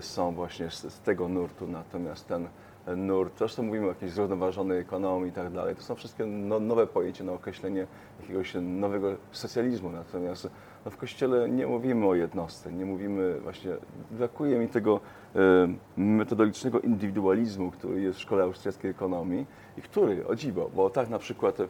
[0.00, 2.48] są właśnie z, z tego nurtu, natomiast ten
[2.86, 6.60] e, nurt, zresztą mówimy o jakiejś zrównoważonej ekonomii i tak dalej, to są wszystkie no,
[6.60, 7.86] nowe pojęcia na określenie
[8.20, 10.50] jakiegoś nowego socjalizmu, natomiast
[10.84, 13.70] no, w Kościele nie mówimy o jednostce, nie mówimy właśnie,
[14.10, 15.00] brakuje mi tego
[15.34, 15.40] e,
[15.96, 19.46] metodologicznego indywidualizmu, który jest w Szkole Austriackiej Ekonomii
[19.78, 21.66] i który, o dziwo, bo tak na przykład e,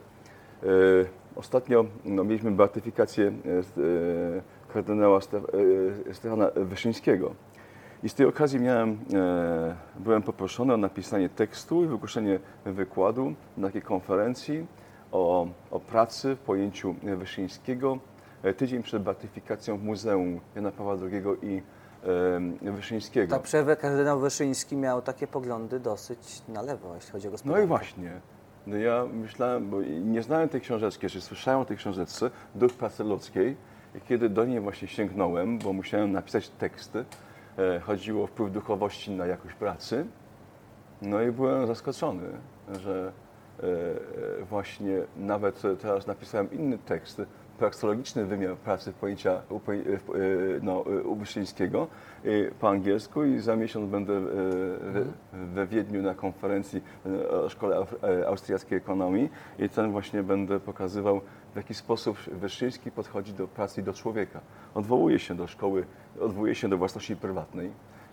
[1.37, 4.42] ostatnio no, mieliśmy beatyfikację e, e,
[4.73, 5.37] kardynała Ste,
[6.09, 7.35] e, Stefana Wyszyńskiego
[8.03, 13.67] i z tej okazji miałem, e, byłem poproszony o napisanie tekstu i wygłoszenie wykładu na
[13.69, 14.67] takiej konferencji
[15.13, 17.99] o, o pracy w pojęciu Wyszyńskiego
[18.43, 21.63] e, tydzień przed beatyfikacją w Muzeum Jana Pawła II i
[22.67, 23.35] e, Wyszyńskiego.
[23.35, 27.65] Tak, przerwę kardynał Wyszyński miał takie poglądy dosyć na lewo, jeśli chodzi o No gospodarkę.
[27.65, 28.21] i właśnie.
[28.67, 33.05] No ja myślałem, bo nie znałem tej książeczki, czy słyszałem o tej książeczce, Duch Pracy
[33.05, 33.57] Ludzkiej.
[33.95, 37.05] I kiedy do niej właśnie sięgnąłem, bo musiałem napisać teksty,
[37.83, 40.07] chodziło o wpływ duchowości na jakość pracy,
[41.03, 42.23] no i byłem zaskoczony,
[42.81, 43.12] że
[43.62, 43.66] e,
[44.40, 47.23] e, właśnie nawet teraz napisałem inny tekst,
[47.59, 49.40] praksologiczny wymiar pracy pojęcia e,
[50.62, 51.87] no, e, u Wyszyńskiego
[52.25, 52.29] e,
[52.61, 54.23] po angielsku i za miesiąc będę e,
[55.55, 60.61] we, Wiedniu na konferencji e, o Szkole Au- e, Austriackiej Ekonomii i ten właśnie będę
[60.61, 61.21] pokazywał
[61.57, 64.40] w jaki sposób Wyszyński podchodzi do pracy i do człowieka.
[64.75, 65.87] Odwołuje się do szkoły,
[66.21, 67.71] odwołuje się do własności prywatnej.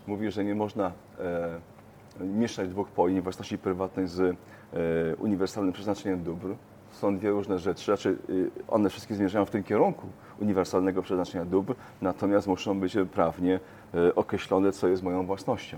[0.07, 6.55] Mówi, że nie można e, mieszać dwóch pojęć własności prywatnej z e, uniwersalnym przeznaczeniem dóbr.
[6.91, 10.07] Są dwie różne rzeczy, znaczy y, one wszystkie zmierzają w tym kierunku
[10.39, 13.59] uniwersalnego przeznaczenia dóbr, natomiast muszą być prawnie
[13.93, 15.77] e, określone, co jest moją własnością.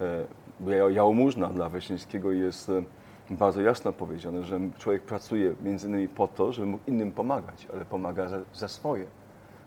[0.00, 2.82] E, Jałmużna dla Wyszyńskiego jest e,
[3.30, 7.84] bardzo jasno powiedziane, że człowiek pracuje między innymi po to, żeby mógł innym pomagać, ale
[7.84, 9.06] pomaga za, za swoje.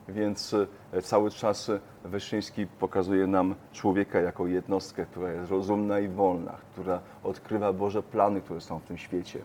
[0.08, 0.54] Więc
[0.92, 1.70] e, cały czas
[2.04, 8.40] Wyszyński pokazuje nam człowieka jako jednostkę, która jest rozumna i wolna, która odkrywa Boże plany,
[8.40, 9.40] które są w tym świecie,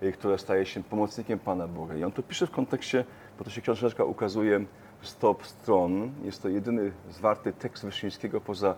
[0.00, 1.94] e, która staje się pomocnikiem Pana Boga.
[1.94, 3.04] I on to pisze w kontekście,
[3.38, 4.64] bo to się książeczka ukazuje
[5.02, 6.12] 100 stron.
[6.24, 8.74] Jest to jedyny zwarty tekst Wyszyńskiego poza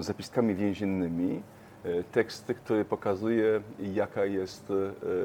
[0.00, 1.42] zapiskami więziennymi.
[1.84, 4.74] E, Tekst, który pokazuje, jaka jest e,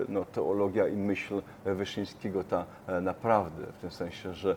[0.09, 4.55] no, teologia i myśl Wyszyńskiego ta e, naprawdę, w tym sensie, że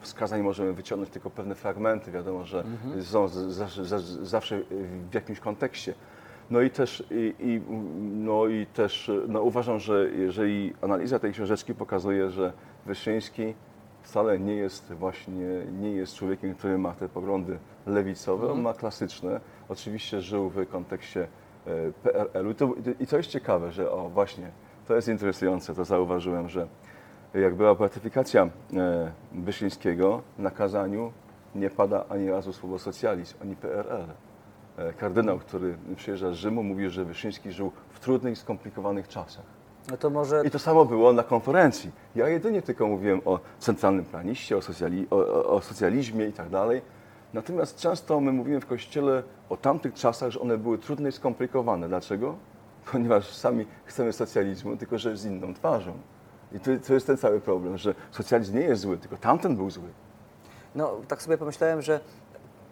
[0.00, 2.64] wskazań możemy wyciągnąć tylko pewne fragmenty, wiadomo, że
[3.00, 4.60] są z, za, za, zawsze
[5.10, 5.94] w jakimś kontekście.
[6.50, 7.60] No i też, i, i,
[8.14, 12.52] no i też no uważam, że jeżeli analiza tej książeczki pokazuje, że
[12.86, 13.54] Wyszyński
[14.02, 19.40] wcale nie jest właśnie, nie jest człowiekiem, który ma te poglądy lewicowe, on ma klasyczne.
[19.68, 21.28] Oczywiście żył w kontekście
[21.66, 22.50] e, PRL-u.
[22.50, 24.50] I to, I to jest ciekawe, że o właśnie,
[24.88, 26.66] to jest interesujące, to zauważyłem, że
[27.34, 31.12] jak była beatyfikacja e, Wyszyńskiego, na kazaniu
[31.54, 34.06] nie pada ani razu słowo socjalizm, ani PRL.
[34.76, 39.44] E, Kardynał, który przyjeżdża z Rzymu, mówi, że Wyszyński żył w trudnych i skomplikowanych czasach.
[39.90, 41.90] No to może I to samo było na konferencji.
[42.14, 46.82] Ja jedynie tylko mówiłem o centralnym planiście, o, socjali, o, o socjalizmie i tak dalej.
[47.36, 51.88] Natomiast często my mówimy w Kościele o tamtych czasach, że one były trudne i skomplikowane.
[51.88, 52.36] Dlaczego?
[52.92, 55.92] Ponieważ sami chcemy socjalizmu, tylko że z inną twarzą.
[56.52, 59.70] I to, to jest ten cały problem, że socjalizm nie jest zły, tylko tamten był
[59.70, 59.88] zły.
[60.74, 62.00] No, tak sobie pomyślałem, że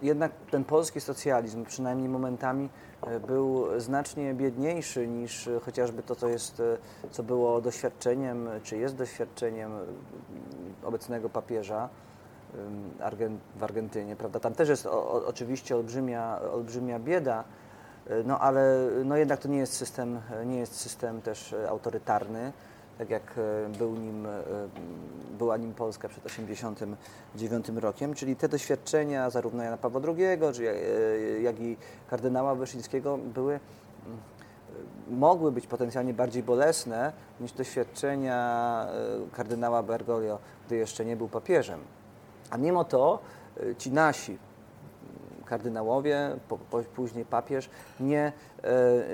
[0.03, 2.69] jednak ten polski socjalizm, przynajmniej momentami,
[3.07, 6.79] e, był znacznie biedniejszy niż e, chociażby to, co, jest, e,
[7.11, 11.89] co było doświadczeniem, czy jest doświadczeniem e, obecnego papieża
[13.57, 14.17] w Argentynie.
[14.17, 14.41] Prawda?
[14.41, 17.45] Tam też jest o, oczywiście olbrzymia, olbrzymia bieda,
[18.07, 22.53] e, no ale no jednak to nie jest system, nie jest system też e, autorytarny,
[22.99, 24.27] tak jak e, był nim,
[25.39, 30.25] była nim Polska przed 1989 rokiem, czyli te doświadczenia zarówno Jana Pawła II,
[31.43, 31.77] jak i
[32.11, 33.61] kardynała Wyszyńskiego były
[35.11, 38.87] mogły być potencjalnie bardziej bolesne niż doświadczenia
[39.33, 41.81] kardynała Bergoglio, gdy jeszcze nie był papieżem.
[42.51, 43.19] A mimo to
[43.61, 44.39] e, ci nasi
[45.45, 48.33] kardynałowie, po, po, później papież, nie,
[48.65, 49.05] e, e,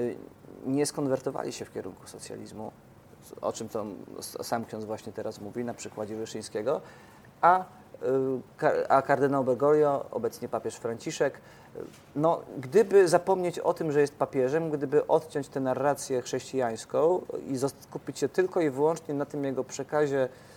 [0.66, 2.73] nie skonwertowali się w kierunku socjalizmu,
[3.40, 3.85] o czym to
[4.21, 6.81] sam ksiądz właśnie teraz mówi na przykładzie Wyszyńskiego,
[7.40, 7.64] a,
[8.57, 11.40] ka- a kardynał Bergoglio, obecnie papież Franciszek,
[12.16, 18.19] no, gdyby zapomnieć o tym, że jest papieżem, gdyby odciąć tę narrację chrześcijańską i skupić
[18.19, 20.50] się tylko i wyłącznie na tym jego przekazie y,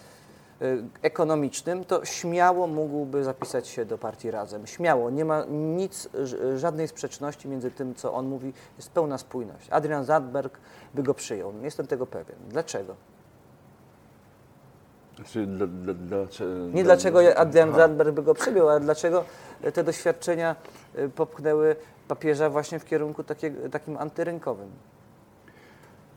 [1.01, 4.67] ekonomicznym, to śmiało mógłby zapisać się do partii Razem.
[4.67, 5.09] Śmiało.
[5.09, 6.09] Nie ma nic,
[6.55, 8.53] żadnej sprzeczności między tym, co on mówi.
[8.77, 9.67] Jest pełna spójność.
[9.69, 10.57] Adrian Zandberg
[10.93, 11.53] by go przyjął.
[11.61, 12.35] Jestem tego pewien.
[12.49, 12.95] Dlaczego?
[15.15, 16.17] Znaczy, dla, dla, dla,
[16.73, 17.77] Nie dlaczego Adrian Aha.
[17.77, 19.25] Zandberg by go przyjął, ale dlaczego
[19.73, 20.55] te doświadczenia
[20.97, 21.75] y, popchnęły
[22.07, 24.69] papieża właśnie w kierunku takiego, takim antyrynkowym.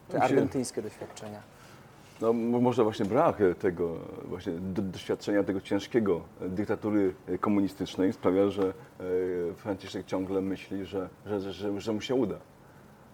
[0.09, 1.56] Te argentyńskie doświadczenia.
[2.21, 8.13] No, może właśnie brak e, tego właśnie do, doświadczenia tego ciężkiego e, dyktatury e, komunistycznej
[8.13, 8.73] sprawia, że
[9.57, 12.37] Franciszek ciągle myśli, że, że, że, że, mu się uda.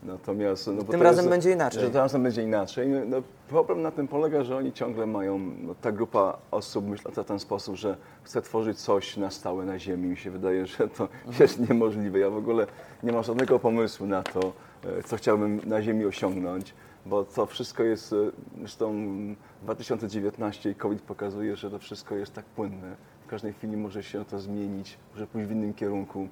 [0.02, 1.80] Natomiast no, Tym razem będzie inaczej.
[1.80, 2.88] Że tym razem będzie inaczej.
[3.06, 7.24] No, problem na tym polega, że oni ciągle mają, no, ta grupa osób myśli w
[7.24, 10.08] ten sposób, że chce tworzyć coś na stałe na ziemi.
[10.08, 11.08] Mi się wydaje, że to
[11.40, 12.18] jest niemożliwe.
[12.18, 12.66] Ja w ogóle
[13.02, 14.52] nie mam żadnego pomysłu na to,
[15.04, 16.74] co chciałbym na ziemi osiągnąć,
[17.06, 18.16] bo to wszystko jest, e,
[18.58, 18.94] zresztą
[19.62, 22.96] 2019 i COVID pokazuje, że to wszystko jest tak płynne.
[23.28, 26.28] każdej chwili może się to zmienić, może pójść w innym kierunku.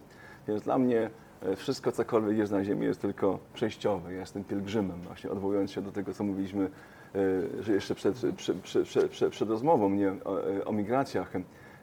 [0.49, 1.11] Więc dla mnie
[1.43, 4.13] e, wszystko, cokolwiek jest na ziemi, jest tylko przejściowe.
[4.13, 6.71] Ja jestem pielgrzymem, właśnie odwołując się do tego, co mówiliśmy,
[7.15, 11.33] e, że jeszcze przed, przed, przed, przed, rozmową o, o migracjach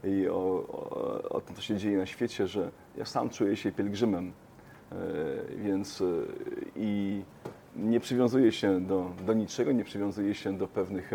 [0.03, 3.71] i o, o, o tym, co się dzieje na świecie, że ja sam czuję się
[3.71, 4.31] pielgrzymem.
[5.57, 6.03] Więc
[6.75, 7.21] i
[7.77, 11.11] nie przywiązuję się do, do niczego, nie przywiązuję się do pewnych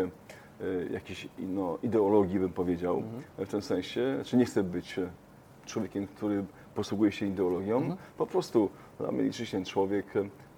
[0.91, 3.23] jakichś no, ideologii, bym powiedział, mhm.
[3.37, 4.15] w tym sensie.
[4.15, 4.99] Znaczy nie chcę być
[5.65, 6.45] człowiekiem, który
[6.75, 7.77] posługuje się ideologią.
[7.77, 7.97] Mhm.
[8.17, 10.05] Po prostu dla mnie liczy się człowiek,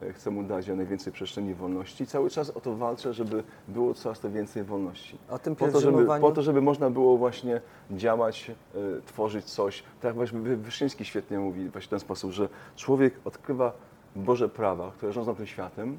[0.02, 2.08] e, chcę mu dać jak najwięcej przestrzeni wolności.
[2.08, 5.18] Cały czas o to walczę, żeby było coraz to więcej wolności.
[5.30, 8.56] O tym po to, żeby, po to, żeby można było właśnie działać, e,
[9.06, 9.84] tworzyć coś.
[9.84, 13.74] Tak jak właśnie Wyszyński świetnie mówi właśnie w ten sposób, że człowiek odkrywa
[14.16, 15.98] Boże prawa, które rządzą tym światem,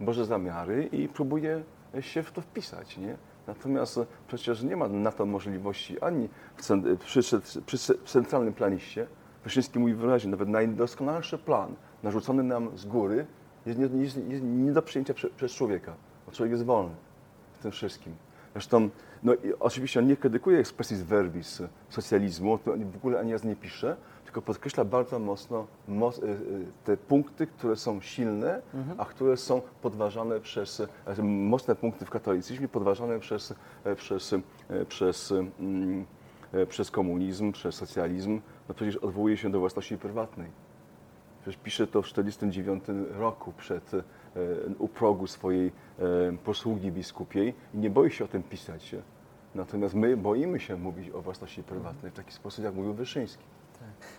[0.00, 1.62] Boże zamiary i próbuje
[2.00, 2.98] się w to wpisać.
[2.98, 3.16] Nie?
[3.46, 6.62] Natomiast przecież nie ma na to możliwości ani w,
[6.98, 7.20] przy,
[7.66, 9.06] przy, centralnym planiście.
[9.44, 13.26] Wyszyński mówi wyraźnie, nawet najdoskonalszy plan narzucony nam z góry
[13.66, 15.94] jest nie, jest, jest nie do przyjęcia prze, przez człowieka,
[16.26, 16.94] bo człowiek jest wolny
[17.52, 18.14] w tym wszystkim.
[18.52, 18.90] Zresztą,
[19.22, 23.96] no, oczywiście on nie krytykuje expressis verbis socjalizmu, to w ogóle ani raz nie pisze,
[24.28, 26.36] tylko podkreśla bardzo mocno moc, y, y,
[26.84, 29.00] te punkty, które są silne, mhm.
[29.00, 34.40] a które są podważane przez, znaczy mocne punkty w katolicyzmie, podważane przez, e, przez, e,
[34.88, 36.06] przez, mm,
[36.52, 38.40] e, przez komunizm, przez socjalizm.
[38.68, 40.50] No przecież odwołuje się do własności prywatnej.
[41.42, 42.84] Przecież pisze to w 1949
[43.18, 43.90] roku przed,
[44.78, 45.72] u progu swojej
[46.44, 48.94] posługi biskupiej i nie boi się o tym pisać.
[49.54, 53.44] Natomiast my boimy się mówić o własności prywatnej w taki sposób, jak mówił Wyszyński.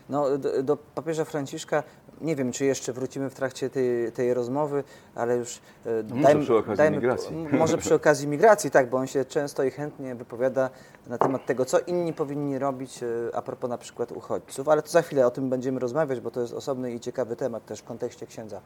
[0.10, 1.84] No, do, do, papieża Franciszka
[2.22, 4.84] nie wiem, czy jeszcze wrócimy w trakcie tej, tej rozmowy,
[5.16, 7.48] ale już e, no dajmy, przy okazji dajmy, migracji.
[7.52, 10.70] Może przy okazji migracji, tak, bo on się często i chętnie wypowiada
[11.08, 14.90] na temat tego, co inni powinni robić e, a propos na przykład uchodźców, ale to
[14.90, 17.84] za chwilę o tym będziemy rozmawiać, bo to jest osobny i ciekawy temat też w
[17.84, 18.62] kontekście księdza,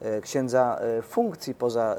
[0.00, 1.96] e, księdza funkcji poza,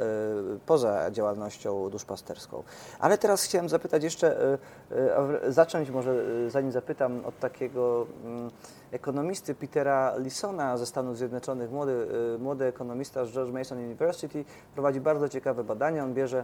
[0.66, 2.64] poza działalnością duszpasterską.
[3.00, 4.58] Ale teraz chciałem zapytać jeszcze,
[5.48, 8.52] zacząć może, zanim zapytam, od takiego mm,
[8.92, 15.02] ekonomisty Petera Lisona ze Stanów Zjednoczonych, młody, y, młody ekonomista z George Mason University, prowadzi
[15.02, 16.04] bardzo ciekawe badania.
[16.04, 16.40] On bierze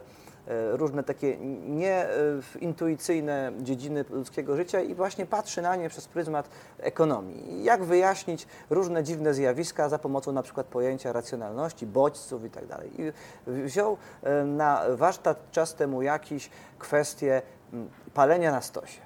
[0.48, 7.64] y, różne takie nieintuicyjne dziedziny ludzkiego życia i właśnie patrzy na nie przez pryzmat ekonomii.
[7.64, 12.66] Jak wyjaśnić różne dziwne zjawiska za pomocą na przykład pojęcia racjonalności, bodźców i tak.
[12.98, 13.12] I
[13.48, 17.42] wziął y, na warsztat czas temu jakiś kwestię
[17.74, 19.05] mm, palenia na stosie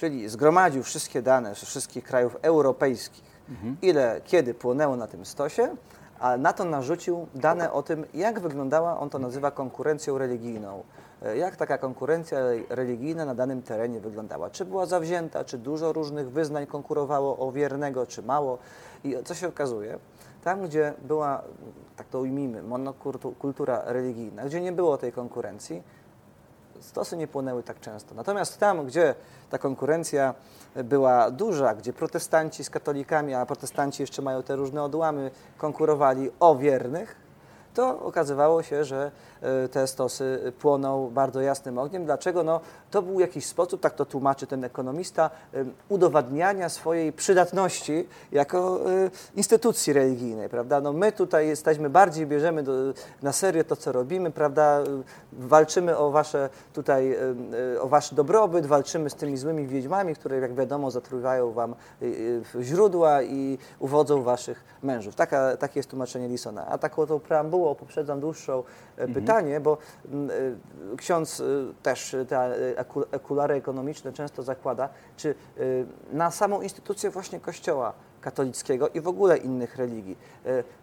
[0.00, 3.76] czyli zgromadził wszystkie dane ze wszystkich krajów europejskich, mhm.
[3.82, 5.76] ile, kiedy płonęło na tym stosie,
[6.18, 10.82] a na to narzucił dane o tym, jak wyglądała, on to nazywa konkurencją religijną,
[11.22, 14.50] e, jak taka konkurencja religijna na danym terenie wyglądała.
[14.50, 18.58] Czy była zawzięta, czy dużo różnych wyznań konkurowało o wiernego, czy mało.
[19.04, 19.98] I co się okazuje?
[20.44, 21.42] Tam, gdzie była,
[21.96, 25.82] tak to ujmijmy, monokultura religijna, gdzie nie było tej konkurencji,
[26.80, 28.14] stosy nie płonęły tak często.
[28.14, 29.14] Natomiast tam, gdzie
[29.50, 30.34] ta konkurencja
[30.84, 36.56] była duża, gdzie protestanci z katolikami, a protestanci jeszcze mają te różne odłamy, konkurowali o
[36.56, 37.16] wiernych,
[37.74, 39.10] to okazywało się, że
[39.42, 42.04] e, te stosy płoną bardzo jasnym ogniem.
[42.04, 42.42] Dlaczego?
[42.42, 48.80] No, to był jakiś sposób, tak to tłumaczy ten ekonomista, e, udowadniania swojej przydatności jako
[48.90, 50.80] e, instytucji religijnej, prawda?
[50.80, 52.72] No, my tutaj jesteśmy, bardziej bierzemy do,
[53.22, 54.80] na serio to, co robimy, prawda?
[55.32, 57.16] Walczymy o wasze tutaj,
[57.80, 61.74] o wasz dobrobyt, walczymy z tymi złymi wiedźmami, które jak wiadomo zatruwają wam
[62.60, 65.14] źródła i uwodzą waszych mężów.
[65.14, 66.66] Taka, takie jest tłumaczenie Lisona.
[66.66, 69.14] A taką tą preambułą poprzedzam dłuższe mhm.
[69.14, 69.78] pytanie, bo
[70.12, 71.44] mm, e, ksiądz e,
[71.82, 72.78] też te
[73.12, 75.34] okulary ekonomiczne często zakłada, czy
[76.12, 80.18] na samą instytucję właśnie Kościoła katolickiego i w ogóle innych religii.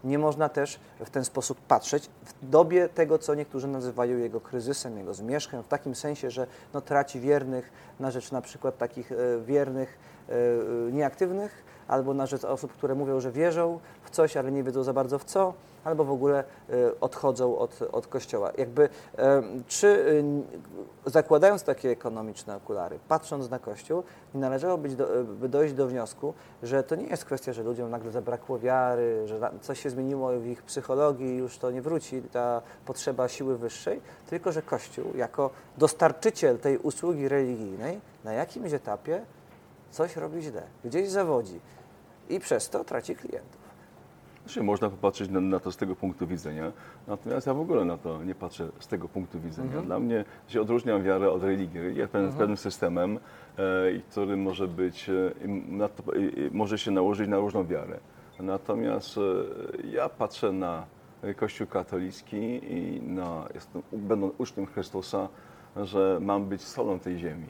[0.04, 4.98] Nie można też w ten sposób patrzeć w dobie tego, co niektórzy nazywają jego kryzysem,
[4.98, 9.12] jego zmierzchem, w takim sensie, że no, traci wiernych na rzecz na przykład takich
[9.46, 10.00] wiernych,
[10.92, 14.93] nieaktywnych, albo na rzecz osób, które mówią, że wierzą w coś, ale nie wiedzą za
[14.93, 18.52] bardzo w co, albo w ogóle e, odchodzą od, od kościoła.
[18.58, 18.89] Jakby,
[19.67, 20.06] czy
[21.06, 26.34] e, zakładając takie ekonomiczne okulary, patrząc na kościół, nie należało do, by dojść do wniosku,
[26.63, 30.45] że to nie jest kwestia, że ludziom nagle zabrakło wiary, że coś się zmieniło w
[30.45, 36.60] ich psychologii już to nie wróci, ta potrzeba siły wyższej, tylko że kościół jako dostarczyciel
[36.60, 39.21] tej usługi religijnej na jakimś etapie
[39.92, 41.60] coś robi źle, gdzieś zawodzi
[42.30, 43.67] i przez to traci klientów.
[44.48, 46.71] Znaczy, można popatrzeć na, na to z tego punktu widzenia,
[47.08, 49.67] natomiast ja w ogóle na to nie patrzę z tego punktu widzenia.
[49.67, 49.86] Mhm.
[49.86, 51.80] Dla mnie się odróżniam wiarę od religii.
[51.80, 53.19] Religia jest pewnym, pewnym systemem, e,
[54.12, 58.00] który może być, e, to, i może się nałożyć na różną wiarę.
[58.40, 59.21] Natomiast e,
[59.88, 60.86] ja patrzę na
[61.36, 65.28] Kościół katolicki i na, jestem, będąc uczniem Chrystusa,
[65.75, 67.48] że mam być solą tej ziemi.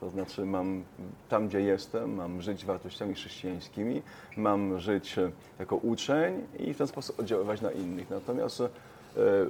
[0.00, 0.84] To znaczy mam
[1.28, 4.02] tam, gdzie jestem, mam żyć wartościami chrześcijańskimi,
[4.36, 8.10] mam żyć e, jako uczeń i w ten sposób oddziaływać na innych.
[8.10, 8.68] Natomiast e,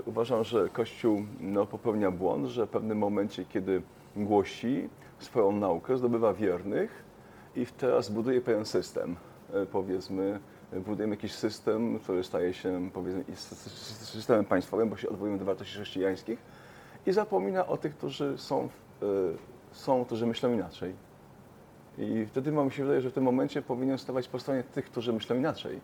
[0.07, 3.83] uważam, że Kościół no, popełnia błąd, że w pewnym momencie, kiedy
[4.17, 4.89] głosi
[5.19, 7.05] swoją naukę, zdobywa wiernych
[7.57, 9.17] i teraz buduje pewien system,
[9.53, 10.41] e, powiedzmy,
[10.87, 16.39] budujemy jakiś system, który staje się powiedzmy systemem państwowym, bo się odwołujemy do wartości chrześcijańskich
[17.07, 18.69] i zapomina o tych, którzy są,
[19.79, 20.95] są którzy myślą inaczej.
[21.99, 25.13] I wtedy mam się wydaje, że w tym momencie powinien stawać po stronie tych, którzy
[25.13, 25.81] myślą inaczej.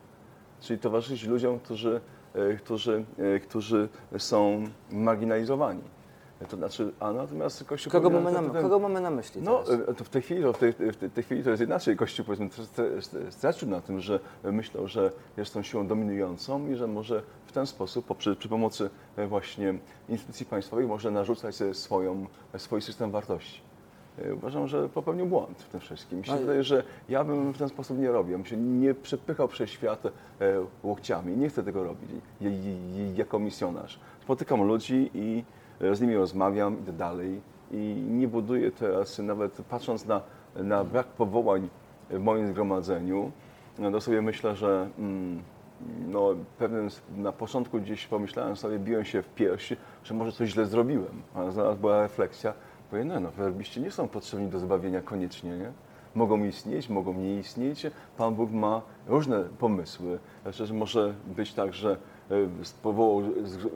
[0.61, 2.01] Czyli towarzyszyć ludziom, którzy,
[2.57, 3.05] którzy,
[3.43, 5.81] którzy są marginalizowani.
[6.49, 7.91] To znaczy, a natomiast Kościół...
[7.91, 9.89] Kogo mamy, na, ten- kogo mamy na myśli no, teraz?
[9.89, 11.95] e, to w tej chwili, to w tej, w tej- tej chwili to jest inaczej.
[11.97, 16.75] Kościół powiedzmy stra- stra- stracił na tym, że myślał, że jest tą siłą dominującą i
[16.75, 19.73] że może w ten sposób, poprzez, przy pomocy e, właśnie
[20.09, 22.25] instytucji państwowych, może narzucać sobie swoją,
[22.57, 23.61] swój system wartości.
[24.19, 26.19] E, Uważam, że popełnił błąd w tym wszystkim.
[26.19, 28.31] Mi się No wydaje, że ja bym w ten sposób nie robił.
[28.31, 30.11] Ja bym się nie przepychał przez świat e,
[30.83, 31.37] łokciami.
[31.37, 32.09] Nie chcę tego robić
[33.15, 33.99] jako misjonarz.
[34.21, 35.43] Spotykam ludzi i
[35.81, 37.41] e, z nimi rozmawiam, idę dalej
[37.71, 40.21] i nie buduję teraz, nawet patrząc na,
[40.55, 41.69] na brak powołań
[42.09, 43.31] w moim zgromadzeniu,
[43.79, 45.41] no to sobie myślę, że mm,
[46.07, 46.87] no, pewnym,
[47.17, 51.51] na początku gdzieś pomyślałem sobie, biłem się w pierś, że może coś źle zrobiłem, a
[51.51, 52.53] zaraz była refleksja,
[52.89, 55.71] Powiem, no, no, werbiści nie są potrzebni do zbawienia koniecznie, nie?
[56.15, 57.87] Mogą istnieć, mogą nie istnieć.
[58.17, 60.19] Pan Bóg ma różne pomysły.
[60.43, 61.97] Znaczy, że może być tak, że
[62.31, 62.35] e,
[62.83, 63.23] powołał,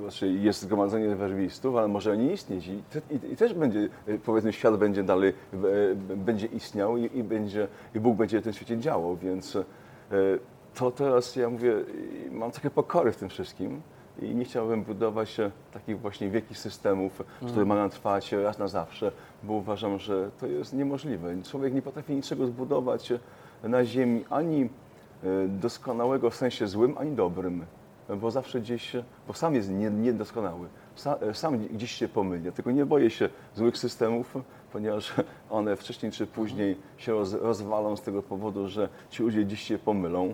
[0.02, 2.68] znaczy jest zgromadzenie werbistów, ale może nie istnieć.
[2.68, 5.34] I, i, i też będzie, e, powiedzmy, świat będzie dalej,
[6.10, 9.58] e, będzie istniał i, i, będzie, i Bóg będzie w tym świecie działał, więc
[10.76, 11.74] to teraz ja mówię,
[12.32, 13.82] mam trochę pokory w tym wszystkim
[14.22, 19.12] i nie chciałbym budować e, takich właśnie wielkich systemów, które mają trwać raz na zawsze,
[19.44, 21.30] bo uważam, że to jest niemożliwe.
[21.44, 23.20] Człowiek nie potrafi niczego zbudować e,
[23.64, 24.68] na ziemi ani e,
[25.48, 27.66] doskonałego w sensie złym, ani dobrym,
[28.22, 30.68] bo zawsze gdzieś, e, bo sam jest nie- niedoskonały,
[30.98, 32.42] Sa- e, sam gdzieś się pomyli.
[32.44, 34.38] Dlatego nie boję się złych systemów,
[34.74, 35.14] ponieważ
[35.50, 39.78] one wcześniej czy później się roz, rozwalą z tego powodu, że ci ludzie gdzieś się
[39.78, 40.34] pomylą,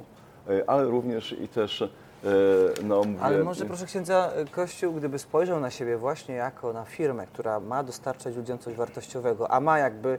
[0.49, 1.89] e, ale również i też, e,
[2.83, 7.27] no mówię, Ale może proszę księdza, Kościół, gdyby spojrzał na siebie właśnie jako na firmę,
[7.27, 10.17] która ma dostarczać ludziom coś wartościowego, a ma jakby,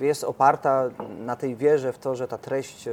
[0.00, 2.92] e, jest oparta na tej wierze w to, że ta treść, e,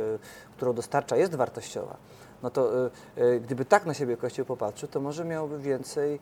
[0.58, 1.97] którą dostarcza jest wartościowa,
[2.43, 6.20] no to e, e, gdyby tak na siebie Kościół popatrzył, to może miałby więcej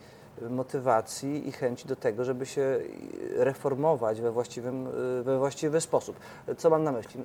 [0.50, 2.80] motywacji i chęci do tego, żeby się
[3.36, 6.20] reformować we, właściwym, e, we właściwy sposób.
[6.58, 7.24] Co mam na myśli?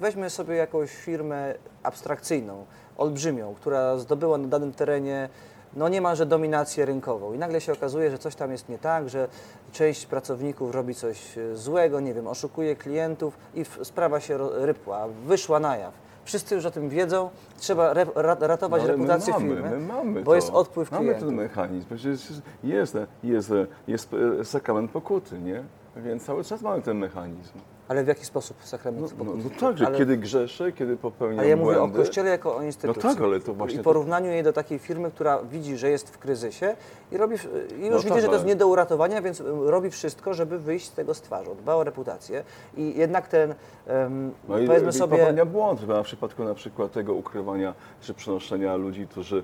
[0.00, 2.66] Weźmy sobie jakąś firmę abstrakcyjną,
[2.96, 5.28] olbrzymią, która zdobyła na danym terenie
[5.76, 9.28] no niemalże dominację rynkową i nagle się okazuje, że coś tam jest nie tak, że
[9.72, 15.60] część pracowników robi coś e, złego, nie wiem, oszukuje klientów i sprawa się rypła, wyszła
[15.60, 16.03] na jaw.
[16.24, 19.86] Wszyscy już o tym wiedzą, trzeba re, ra, ratować No, reputację my mamy, firmy, my
[19.86, 20.34] mamy bo to.
[20.34, 21.28] jest odpływ Mamy klientów.
[21.28, 22.32] ten mechanizm, przecież
[22.64, 23.52] jest, jest,
[23.86, 24.10] jest
[24.44, 25.64] sakrament pokuty, nie?
[25.96, 27.58] Więc cały czas mamy ten mechanizm.
[27.88, 29.44] Ale w jaki sposób No, sakrament no, pokuty?
[29.44, 32.56] no tak, że Ale- kiedy grzeszę, kiedy popełniam Ale ja mówię błędy, o Kościele jako
[32.56, 33.02] o instytucji.
[33.04, 36.10] No tak, ale to właśnie I porównaniu jej do takiej firmy, która widzi, że jest
[36.10, 36.76] w kryzysie
[37.12, 39.40] i, robi, i już No widzi, tak, że to jest ale- nie do uratowania, więc
[39.40, 41.54] y, robi wszystko, żeby wyjść z tego z twarzą.
[41.54, 42.44] Dba o reputację
[42.76, 43.54] i jednak ten,
[43.86, 45.18] em, No i, powiedzmy i sobie...
[45.18, 49.42] popełnia błąd, w przypadku na przykład tego ukrywania czy przenoszenia ludzi, którzy,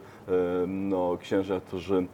[0.66, 2.07] no, księża, którzy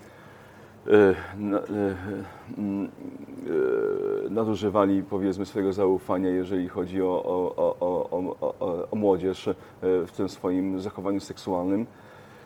[4.30, 8.10] nadużywali powiedzmy swojego zaufania, jeżeli chodzi o, o, o,
[8.90, 9.48] o, młodzież
[9.82, 11.86] w tym swoim zachowaniu seksualnym.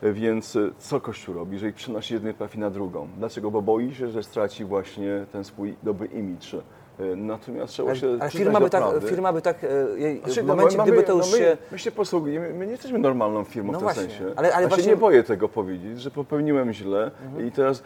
[0.03, 3.09] Więc co Kościół robi, jeżeli przenosi jednej parafii na drugą?
[3.19, 3.51] Dlaczego?
[3.51, 6.57] Bo boi się, że straci właśnie ten swój dobry imidż.
[7.01, 10.47] E, Natomiast trzeba się Ale, przyznać firma, by tak, firma by tak, jej, Znaczy, w
[10.47, 11.57] no, momencie, mamy- gdyby to no już my, się...
[11.73, 14.25] My się posługujemy, my nie jesteśmy normalną firmą No w tym właśnie, sensie.
[14.37, 17.47] ale- ale ja właśnie- się nie boję tego powiedzieć, że popełniłem źle Mhm.
[17.47, 17.83] i teraz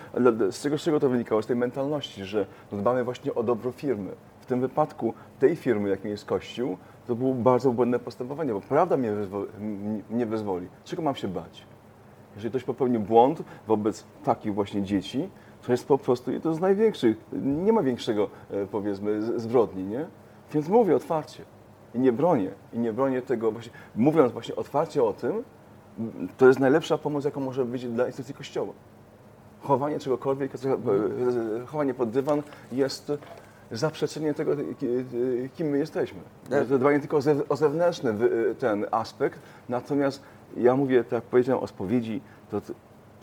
[0.51, 1.43] z czego, z czego to wynikało?
[1.43, 4.11] Z tej mentalności, że dbamy właśnie o dobro firmy.
[4.41, 8.97] W tym wypadku tej firmy, jakim jest Kościół, to było bardzo błędne postępowanie, bo prawda
[8.97, 10.69] mnie, wyzwo- m- mnie wyzwoli.
[10.85, 11.67] Czego mam się bać?
[12.37, 15.29] Jeżeli ktoś popełni błąd wobec takich właśnie dzieci,
[15.67, 20.07] to jest po prostu jedno z największych, nie ma większego, e, powiedzmy, zbrodni, nie?
[20.55, 21.45] Więc mówię otwarcie
[21.95, 25.43] i nie bronię, i nie bronię tego właśnie, mówiąc właśnie otwarcie o tym,
[26.37, 28.73] to jest najlepsza pomoc, jaką może być dla instytucji Kościoła.
[29.61, 32.43] Chowanie czegokolwiek, e, chowanie pod dywan
[32.73, 33.13] jest
[33.71, 34.87] zaprzeczenie tego, ki-
[35.57, 36.21] kim my jesteśmy.
[36.51, 36.69] Tak.
[36.69, 38.15] To dbanie tylko o zew- o zewnętrzny
[38.59, 40.23] ten aspekt, natomiast
[40.57, 42.61] ja mówię, tak jak powiedziałem o spowiedzi, to,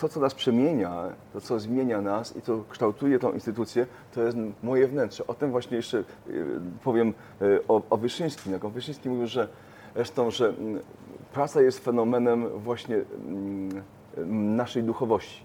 [0.01, 4.37] to, co nas przemienia, to, co zmienia nas i co kształtuje tą instytucję, to jest
[4.63, 5.27] moje wnętrze.
[5.27, 6.45] O tym właśnie jeszcze y,
[6.83, 8.51] powiem y, o, o Wyszyńskim.
[8.51, 9.47] Jak o Wyszyńskim mówił, że
[9.95, 10.79] zresztą, że mm,
[11.33, 12.95] praca jest fenomenem właśnie
[13.27, 15.43] mm, naszej duchowości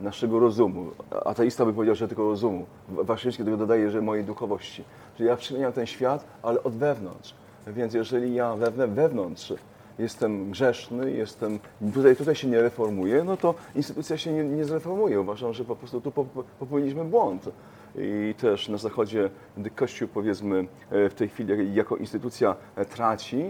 [0.00, 0.90] naszego rozumu.
[1.24, 2.66] Ateista by powiedział, że tylko rozumu.
[2.88, 4.84] Waszyński tego dodaje, że mojej duchowości.
[5.16, 7.34] Czyli ja przemieniam ten świat, ale od wewnątrz.
[7.66, 8.56] Więc jeżeli ja
[8.88, 9.52] wewnątrz
[9.98, 11.58] jestem grzeszny, jestem,
[11.94, 15.20] tutaj, tutaj się nie reformuję, no to instytucja się nie, nie zreformuje.
[15.20, 17.50] Uważam, że po prostu tu pop- popełniliśmy błąd.
[17.98, 23.40] I też na Zachodzie, gdy Kościół powiedzmy e, w tej chwili jako instytucja e, traci,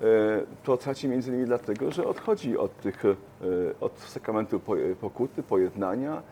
[0.00, 0.04] e,
[0.64, 3.02] to traci między innymi dlatego, że odchodzi od tych,
[3.80, 6.22] od sakramentu po- pokuty, pojednania,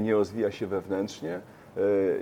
[0.00, 1.40] nie rozwija się wewnętrznie,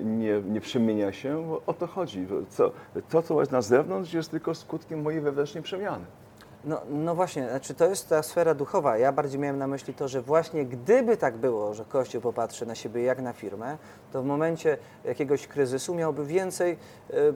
[0.02, 1.58] nie, nie przemienia się.
[1.66, 2.26] O to chodzi.
[2.48, 2.72] Co,
[3.10, 6.04] to, co jest na zewnątrz, jest tylko skutkiem mojej wewnętrznej przemiany.
[6.66, 8.98] No, no właśnie, znaczy to jest ta sfera duchowa.
[8.98, 12.74] Ja bardziej miałem na myśli to, że właśnie gdyby tak było, że Kościół popatrzy na
[12.74, 13.78] siebie jak na firmę,
[14.12, 16.76] to w momencie jakiegoś kryzysu miałby więcej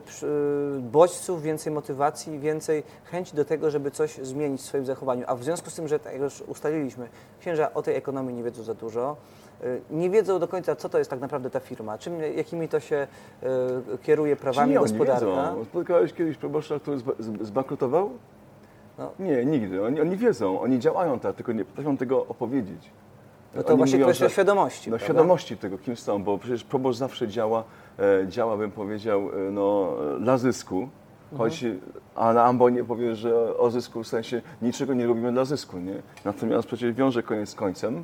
[0.05, 5.23] przy- bodźców, więcej motywacji, więcej chęci do tego, żeby coś zmienić w swoim zachowaniu.
[5.27, 7.07] A w związku z tym, że tak jak już ustaliliśmy,
[7.39, 9.15] księża o tej ekonomii nie wiedzą za dużo,
[9.61, 12.79] e, nie wiedzą do końca, co to jest tak naprawdę ta firma, czym, jakimi to
[12.79, 13.07] się
[13.43, 13.47] e,
[14.03, 14.73] kieruje prawami
[15.15, 15.65] wiedzą?
[15.65, 16.97] Spotkałeś kiedyś proboszcza, który
[17.41, 18.09] zbankrutował?
[19.01, 19.11] No.
[19.25, 19.85] Nie, nigdy.
[19.85, 22.91] Oni, oni wiedzą, oni działają tak, tylko nie potrafią tego opowiedzieć.
[23.55, 24.89] No to Oni właśnie mówią, kwestia że- świadomości.
[24.89, 25.05] No prawda?
[25.05, 27.63] świadomości tego, kim są, bo przecież proboszcz zawsze działa,
[27.99, 30.89] e, działa bym powiedział, e, no, dla zysku,
[31.37, 31.65] choć,
[32.15, 36.01] a na ambonie powie, że o zysku w sensie niczego nie robimy dla zysku, nie?
[36.25, 38.03] Natomiast przecież wiąże koniec z końcem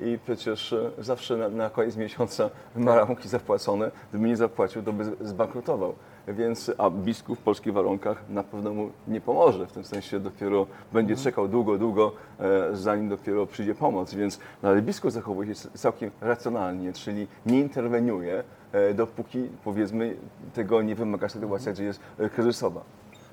[0.00, 4.92] i przecież e, zawsze na, na koniec miesiąca ma rachunki zapłacone, gdyby nie zapłacił, to
[4.92, 5.94] by zbankrutował.
[6.28, 10.66] Więc, a biskup w polskich warunkach na pewno mu nie pomoże, w tym sensie dopiero
[10.92, 14.14] będzie czekał długo, długo, e, zanim dopiero przyjdzie pomoc.
[14.14, 20.16] Więc no, ale biskup zachowuje się całkiem racjonalnie, czyli nie interweniuje, e, dopóki powiedzmy
[20.54, 22.80] tego nie wymaga sytuacja, gdzie jest e, kryzysowa.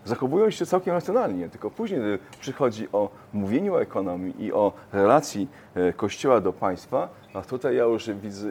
[0.05, 5.47] Zachowują się całkiem racjonalnie, tylko później, gdy przychodzi o mówieniu o ekonomii i o relacji
[5.95, 8.47] Kościoła do państwa, a tutaj ja już widzę,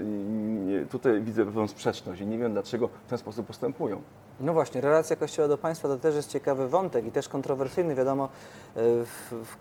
[0.91, 4.03] tutaj widzę pewną sprzeczność i nie wiem, dlaczego w ten sposób postępują.
[4.41, 7.95] No właśnie, relacja Kościoła do państwa to też jest ciekawy wątek i też kontrowersyjny.
[7.95, 8.29] Wiadomo, e,
[8.77, 9.57] w, w,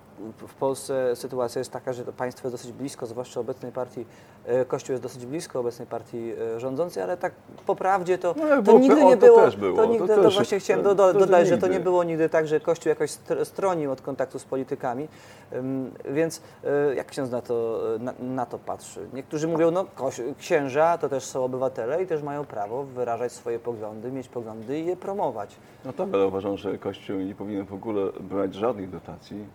[0.47, 4.05] w Polsce sytuacja jest taka, że to państwo jest dosyć blisko, zwłaszcza obecnej partii,
[4.45, 7.34] e, Kościół jest dosyć blisko obecnej partii e, rządzącej, ale tak
[7.65, 9.41] po prawdzie to, No, to nigdy PO, nie to było.
[9.41, 11.57] też było, To, to nigdy, to, też- właśnie chciałem do, to- do, to dodać, że
[11.57, 15.07] to nie było nigdy tak, że Kościół jakoś str- stronił od kontaktu z politykami.
[16.09, 16.41] Więc
[16.95, 18.99] jak ksiądz na to, na, na to patrzy?
[19.14, 19.86] Niektórzy mówią, no
[20.39, 24.86] księża to też są obywatele i też mają prawo wyrażać swoje poglądy, mieć poglądy i
[24.86, 25.55] je promować.
[25.86, 29.45] No tak, ale uważam, że Kościół nie powinien w ogóle brać żadnych dotacji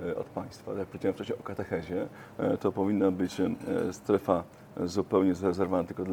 [0.00, 0.72] e, od państwa.
[0.72, 2.06] Jak powiedziałem wcześniej o katechezie,
[2.38, 3.48] e, to powinna być e,
[3.92, 4.44] strefa
[4.84, 6.04] zupełnie zarezerwowana tylko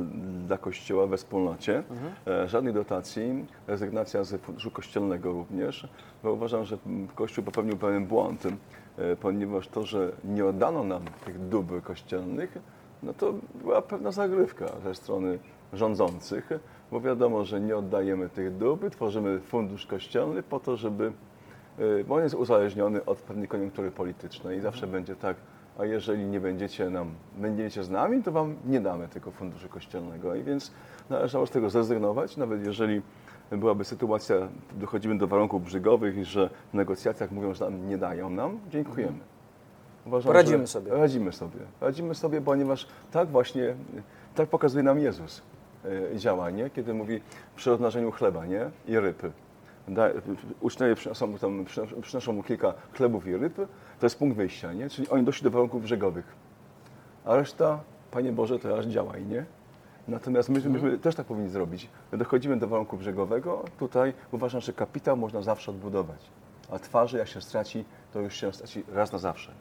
[0.47, 1.83] dla- Kościoła we wspólnocie.
[2.27, 5.87] E, Żadnych dotacji, rezygnacja z funduszu kościelnego również,
[6.23, 6.77] bo uważam, że
[7.15, 8.43] Kościół popełnił pewien błąd,
[9.21, 12.57] ponieważ to, że nie oddano nam tych dóbr kościelnych,
[13.03, 15.39] no to była pewna zagrywka ze strony
[15.73, 16.49] rządzących,
[16.91, 21.11] bo wiadomo, że nie oddajemy tych dóbr, tworzymy fundusz kościelny po to, żeby,
[21.79, 25.35] y, bo on jest uzależniony od pewnej koniunktury politycznej i zawsze będzie tak,
[25.77, 30.35] a jeżeli nie będziecie nam, będziecie z nami, to wam nie damy tego funduszu kościelnego
[30.35, 30.71] i więc
[31.09, 33.01] należało z tego zrezygnować, nawet jeżeli
[33.51, 34.35] byłaby sytuacja,
[34.73, 39.38] dochodzimy do warunków brzygowych, że w negocjacjach mówią, że nam nie dają nam, dziękujemy.
[40.05, 40.91] Uważam, Poradzimy sobie.
[40.91, 41.59] Radzimy sobie.
[41.81, 43.75] Radzimy sobie, ponieważ tak właśnie,
[44.35, 45.41] tak pokazuje nam Jezus
[46.13, 47.21] e, działanie, kiedy mówi
[47.55, 48.69] przy rozmnażeniu chleba nie?
[48.87, 49.21] i ryb.
[49.87, 50.09] Da,
[50.61, 51.65] uczniowie przynoszą, tam,
[52.01, 53.55] przynoszą, mu kilka chlebów i ryb,
[53.99, 54.89] to jest punkt wyjścia, nie?
[54.89, 56.25] czyli oni doszli do warunków brzegowych.
[57.25, 57.79] A reszta,
[58.11, 59.45] Panie Boże, teraz działaj, nie?
[60.07, 61.89] Natomiast my, myśmy też tak powinni zrobić.
[62.11, 66.19] Dochodzimy do warunku brzegowego, tutaj uważam, że kapitał można zawsze odbudować,
[66.71, 69.51] a twarzy jak się straci, to już się straci raz na zawsze.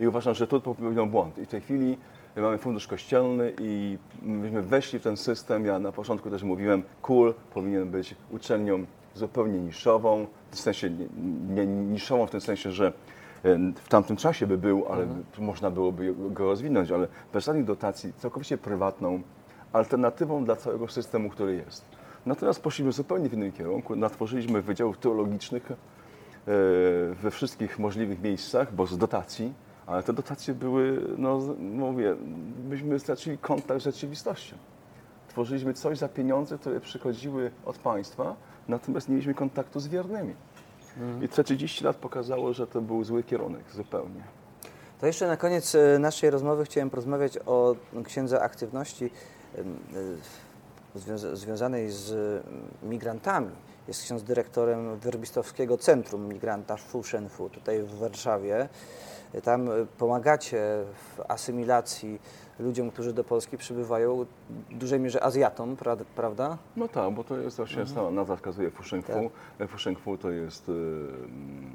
[0.00, 1.38] I uważam, że tu popełniono błąd.
[1.38, 1.98] I w tej chwili
[2.36, 5.64] mamy fundusz kościelny i myśmy weszli w ten system.
[5.66, 10.90] Ja na początku też mówiłem, KUL powinien być uczelnią zupełnie niszową, w sensie
[11.48, 12.86] nie, niszową w tym sensie, że
[13.44, 17.64] e, w tamtym czasie by był, ale by- można byłoby go rozwinąć, ale bez żadnych
[17.64, 19.22] dotacji, całkowicie prywatną,
[19.72, 21.84] alternatywą dla całego systemu, który jest.
[22.26, 23.96] Natomiast poszliśmy zupełnie w innym kierunku.
[23.96, 25.74] Natworzyliśmy wydziałów teologicznych e,
[27.14, 29.52] we wszystkich możliwych miejscach, bo z dotacji,
[29.86, 32.16] Ale te dotacje były, no mówię,
[32.68, 34.56] myśmy stracili kontakt z rzeczywistością.
[35.28, 38.36] Tworzyliśmy coś za pieniądze, które przychodziły od państwa,
[38.68, 40.34] natomiast nie mieliśmy kontaktu z wiernymi.
[41.22, 44.22] I te 30 lat pokazało, że to był zły kierunek zupełnie.
[45.00, 49.10] To jeszcze na koniec e, naszej rozmowy chciałem porozmawiać o księdze aktywności
[49.54, 49.62] e,
[50.98, 53.50] związa- związanej z mm, migrantami.
[53.88, 58.68] Jest ksiądz dyrektorem Werbistowskiego Centrum Migranta Fuszenfu tutaj w Warszawie.
[59.40, 62.18] Tam e, pomagacie w asymilacji
[62.58, 64.26] ludziom, którzy do Polski przybywają,
[64.70, 66.58] w dużej mierze Azjatom, pra- prawda?
[66.76, 69.30] No tak, bo to jest właśnie sama nazwa wskazuje Fusheng Fu.
[69.58, 69.68] Tak.
[69.70, 71.72] Fusheng Fu to jest e, mm,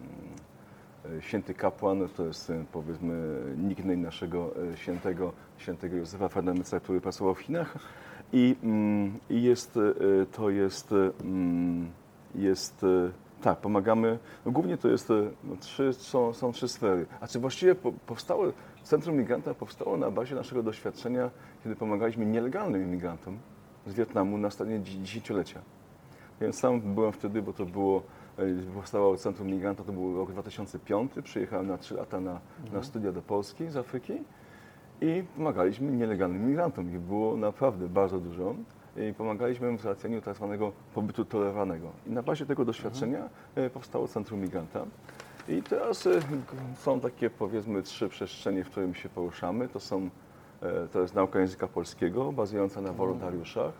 [1.17, 7.35] e, święty kapłan, to jest e, powiedzmy nickname naszego świętego, świętego Józefa Ferdynanda, który pracował
[7.35, 7.77] w Chinach.
[8.33, 9.79] I, mm, jest,
[10.31, 10.91] to jest,
[11.23, 11.91] mm,
[12.35, 12.85] jest
[13.41, 14.19] tak, pomagamy.
[14.45, 15.13] No głównie to jest, e,
[15.43, 17.05] no, trzy, są, są trzy sfery.
[17.21, 18.43] A czy właściwie po, powstało,
[18.83, 21.29] Centrum Migranta powstało na bazie naszego doświadczenia,
[21.63, 23.37] kiedy pomagaliśmy nielegalnym imigrantom
[23.87, 25.61] z Wietnamu na stanie dzi- dziesięciolecia.
[26.41, 28.01] Więc sam byłem wtedy, bo to było,
[28.37, 31.11] e, powstało Centrum Migranta, to był rok 2005.
[31.23, 32.39] Przyjechałem na trzy lata na,
[32.73, 34.13] na studia do Polski z Afryki
[35.01, 36.89] i pomagaliśmy nielegalnym migrantom.
[36.91, 38.55] Ich było naprawdę bardzo dużo.
[38.97, 41.91] I pomagaliśmy w załatwieniu tak zwanego pobytu tolerowanego.
[42.07, 44.85] I na bazie tego doświadczenia e, powstało Centrum Migranta.
[45.47, 46.19] I teraz e,
[46.75, 49.67] są takie powiedzmy trzy przestrzenie, w którym się poruszamy.
[49.67, 50.09] To są,
[50.61, 53.73] e, to jest nauka języka polskiego bazująca na wolontariuszach.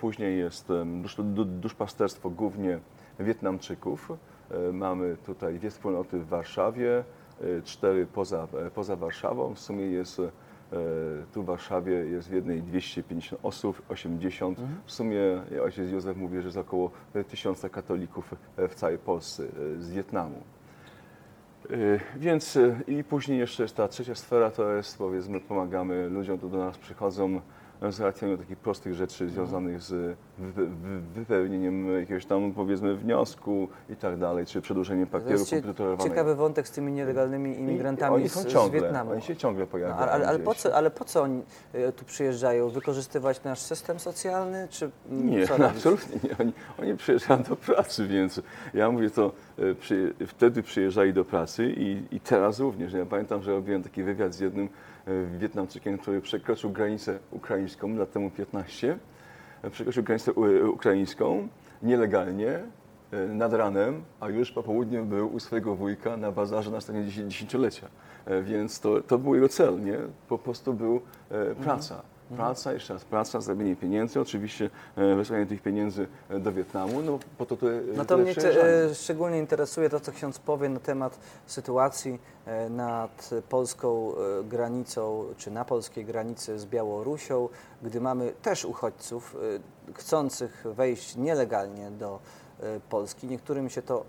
[0.00, 0.68] Później jest
[1.34, 2.78] duszpasterstwo głównie
[3.20, 4.12] Wietnamczyków.
[4.72, 7.04] Mamy tutaj dwie wspólnoty w Warszawie,
[7.64, 9.54] cztery poza, poza Warszawą.
[9.54, 10.20] W sumie jest
[11.32, 14.58] tu w Warszawie jest w jednej 250 osób, 80.
[14.84, 15.18] W sumie
[15.62, 19.90] ojciec Józef mówi, że jest około e, tysiąca katolików e, w całej Polsce e, z
[19.90, 20.42] Wietnamu.
[22.16, 26.64] Więc i później jeszcze jest ta trzecia sfera, to jest powiedzmy pomagamy ludziom, którzy do
[26.64, 27.40] nas przychodzą
[27.92, 29.90] załatwianiu takich prostych rzeczy związanych z
[30.38, 36.04] wy- wy- wypełnieniem jakiegoś tam powiedzmy wniosku i tak dalej, czy przedłużeniem papieru komputerowanego.
[36.08, 39.10] ciekawy wątek z tymi nielegalnymi imigrantami oni z, są z ciągle, Wietnamu.
[39.12, 39.96] Oni się ciągle No, pojawiają.
[40.10, 42.68] ale, ale, po co, ale po co oni e, tu przyjeżdżają?
[42.68, 44.68] Wykorzystywać nasz system socjalny?
[44.70, 46.36] Czy mm, Nie, no, absolutnie nie.
[46.40, 48.40] Oni, oni przyjeżdżają do pracy, więc
[48.74, 52.92] ja mówię to, e, przy, wtedy przyjeżdżali do pracy i, i teraz również.
[52.92, 54.68] Ja pamiętam, że robiłem taki wywiad z jednym
[55.38, 58.98] Wietnamczykiem, który przekroczył granicę ukraińską lat temu 15.
[59.62, 61.48] E, Przekroczył granicę u- ukraińską
[61.82, 62.58] nielegalnie,
[63.12, 67.04] e, nad ranem, a już po południu był u swojego wujka na bazarze na stanie
[67.04, 67.86] dziesię- dziesięciolecia.
[68.26, 69.98] E, Więc to, to był jego cel, nie?
[70.28, 71.00] Po prostu był
[71.30, 72.02] e, praca.
[72.30, 77.18] Praca, jeszcze raz praca, zrobienie pieniędzy, oczywiście e, wysłanie tych pieniędzy e, do Wietnamu, no
[77.38, 80.80] po to tutaj No to mnie te, e, szczególnie interesuje to, co ksiądz powie na
[80.80, 87.48] temat sytuacji e, nad polską e, granicą, czy na polskiej granicy z Białorusią,
[87.82, 89.36] gdy mamy też uchodźców
[89.88, 92.20] e, chcących wejść nielegalnie do
[92.60, 93.26] e, Polski.
[93.26, 94.04] Niektórym się to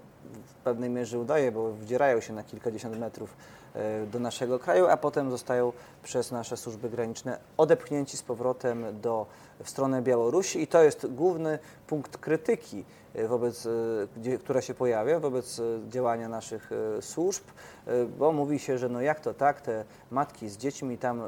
[0.46, 3.65] w pewnej mierze udaje, bo wdzierają się na kilkadziesiąt metrów e,
[4.12, 5.74] do naszego kraju, a potem zostają
[6.04, 9.26] przez nasze służby graniczne odepchnięci z powrotem do,
[9.64, 10.62] w stronę Białorusi.
[10.62, 16.30] I to jest główny punkt krytyki, e, wobec, e, która się pojawia wobec e, działania
[16.30, 17.44] naszych e, służb,
[17.88, 21.26] e, bo mówi się, że no jak to tak, te matki z dziećmi tam e,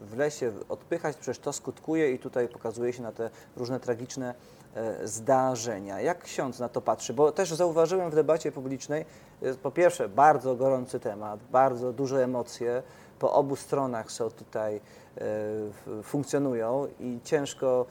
[0.00, 4.61] w lesie odpychać, przecież to skutkuje i tutaj pokazuje się na te różne tragiczne e,
[5.04, 6.00] zdarzenia.
[6.00, 7.14] Jak ksiądz na to patrzy?
[7.14, 9.04] Bo też zauważyłem w debacie publicznej,
[9.42, 12.82] jest po pierwsze bardzo gorący temat, bardzo duże emocje,
[13.18, 14.80] po obu stronach są tutaj,
[15.20, 17.86] e, funkcjonują i ciężko,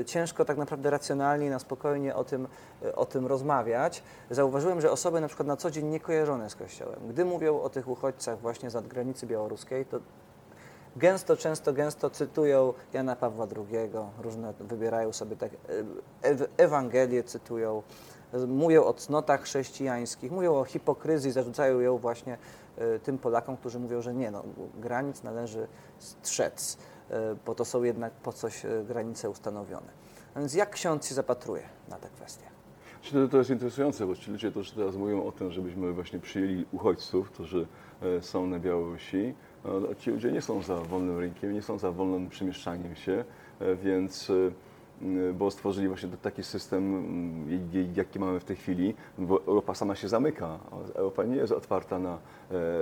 [0.00, 2.48] e, ciężko tak naprawdę racjonalnie na spokojnie o tym,
[2.84, 4.02] e, o tym rozmawiać.
[4.30, 7.88] Zauważyłem, że osoby na przykład na co dzień niekojarzone z Kościołem, gdy mówią o tych
[7.88, 10.00] uchodźcach właśnie z granicy białoruskiej, to
[10.96, 13.90] gęsto, często, gęsto cytują Jana Pawła II,
[14.22, 17.82] różne wybierają sobie tak, e- ew- Ewangelię cytują,
[18.48, 22.38] mówią o cnotach chrześcijańskich, mówią o hipokryzji, zarzucają ją właśnie
[22.78, 24.42] e, tym Polakom, którzy mówią, że nie, no,
[24.78, 25.66] granic należy
[25.98, 26.78] strzec,
[27.10, 30.04] e, bo to są jednak po coś granice ustanowione.
[30.34, 32.44] A więc jak ksiądz się zapatruje na tę kwestię?
[33.12, 36.66] To, to jest interesujące, bo ci ludzie też teraz mówią o tym, żebyśmy właśnie przyjęli
[36.72, 37.66] uchodźców, którzy
[38.20, 39.34] są na Białorusi.
[39.64, 43.24] No, Ci ludzie nie są za wolnym rynkiem, nie są za wolnym przemieszczaniem się,
[43.60, 44.34] e, więc e,
[45.34, 47.04] bo stworzyli właśnie taki system,
[47.94, 50.58] jaki mamy w tej chwili, bo Europa sama się zamyka.
[50.94, 52.18] Europa nie jest otwarta na.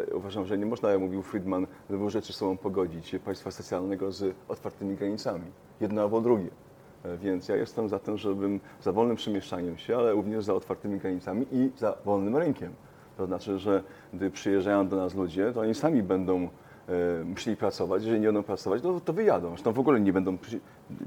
[0.08, 4.36] E, uważam, że nie można, jak mówił Friedman, dwóch rzeczy sobą pogodzić państwa socjalnego z
[4.48, 5.44] otwartymi granicami.
[5.80, 6.50] Jedno albo drugie.
[7.04, 10.98] E, Więc ja jestem za tym, żebym za wolnym przemieszczaniem się, ale również za otwartymi
[10.98, 12.72] granicami i za wolnym rynkiem.
[13.16, 13.82] To znaczy, że
[14.14, 16.48] gdy przyjeżdżają do nas ludzie, to oni sami będą e,
[17.24, 18.02] musieli pracować.
[18.02, 19.48] Jeżeli nie będą pracować, to, to wyjadą.
[19.48, 20.38] Zresztą w ogóle nie będą.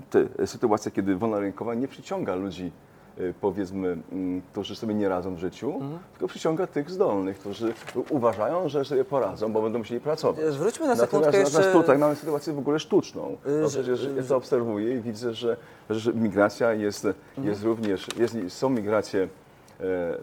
[0.09, 2.71] Te sytuacja, kiedy wolna rynkowa nie przyciąga ludzi
[3.17, 5.99] e, powiedzmy, mm, którzy sobie nie radzą w życiu, Mhm.
[6.11, 7.73] tylko przyciąga tych zdolnych, którzy
[8.09, 10.45] uważają, że sobie poradzą, bo będą musieli pracować.
[10.53, 11.57] Zwróćmy na sekundkę Natomiast, jeszcze...
[11.67, 13.37] natomiast tutaj mamy sytuację w ogóle sztuczną.
[13.61, 15.57] No że- przecież ja to obserwuję i widzę, że,
[15.89, 17.47] że migracja jest, Mhm.
[17.47, 19.27] jest również, jest, są migracje e,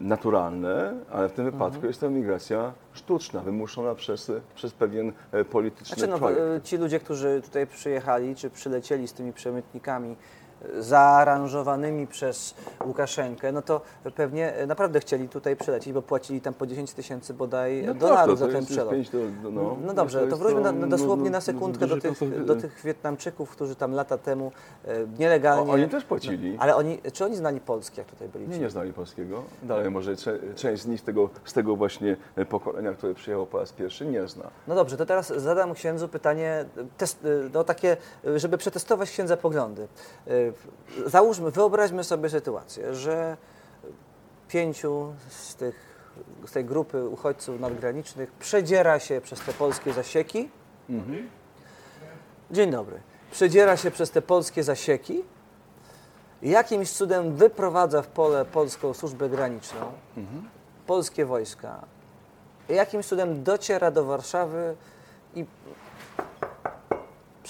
[0.01, 1.53] naturalne, ale w tym Mhm.
[1.71, 6.41] wypadku jest to migracja sztuczna, wymuszona przez, przez pewien e, polityczny Znaczy, no, projekt.
[6.41, 10.17] e, ci ludzie, którzy tutaj przyjechali, czy przylecieli z tymi przemytnikami e,
[10.79, 12.55] zaaranżowanymi przez
[12.87, 13.81] Łukaszenkę, no to
[14.15, 18.01] pewnie e, naprawdę chcieli tutaj przylecieć, bo płacili tam po 10 tysięcy bodaj No tak,
[18.01, 18.95] dolarów za ten przelot.
[19.43, 21.97] do- No, no, dobrze, to to wróćmy to, na, no, dosłownie na no, sekundkę do
[21.97, 24.53] tych, to- do tych Wietnamczyków, którzy tam lata temu
[24.85, 25.71] e, nielegalnie...
[25.71, 26.51] O, oni też płacili.
[26.53, 28.49] No, ale oni, czy oni znali Polski, jak tutaj byli?
[28.49, 29.43] Nie, nie znali polskiego.
[29.63, 30.17] Dalej może
[30.57, 34.07] część z nich z tego, z tego właśnie e, pokolenia, które przyjechało po raz pierwszy,
[34.07, 34.45] nie zna.
[34.69, 36.65] No dobrze, to teraz zadam księdzu pytanie,
[36.97, 37.97] test, no takie,
[38.37, 39.89] żeby przetestować księdza poglądy.
[41.07, 43.37] Załóżmy, wyobraźmy sobie sytuację, że
[44.49, 45.75] pięciu z, tych,
[46.47, 50.49] z tej grupy uchodźców nadgranicznych przedziera się przez te polskie zasieki.
[52.51, 53.01] Dzień dobry.
[53.31, 55.25] Przedziera się przez te polskie zasieki.
[56.43, 59.93] Jakimś cudem wyprowadza w pole polską służbę graniczną,
[60.87, 61.85] polskie wojska,
[62.69, 64.77] jakimś cudem dociera do Warszawy
[65.35, 65.47] i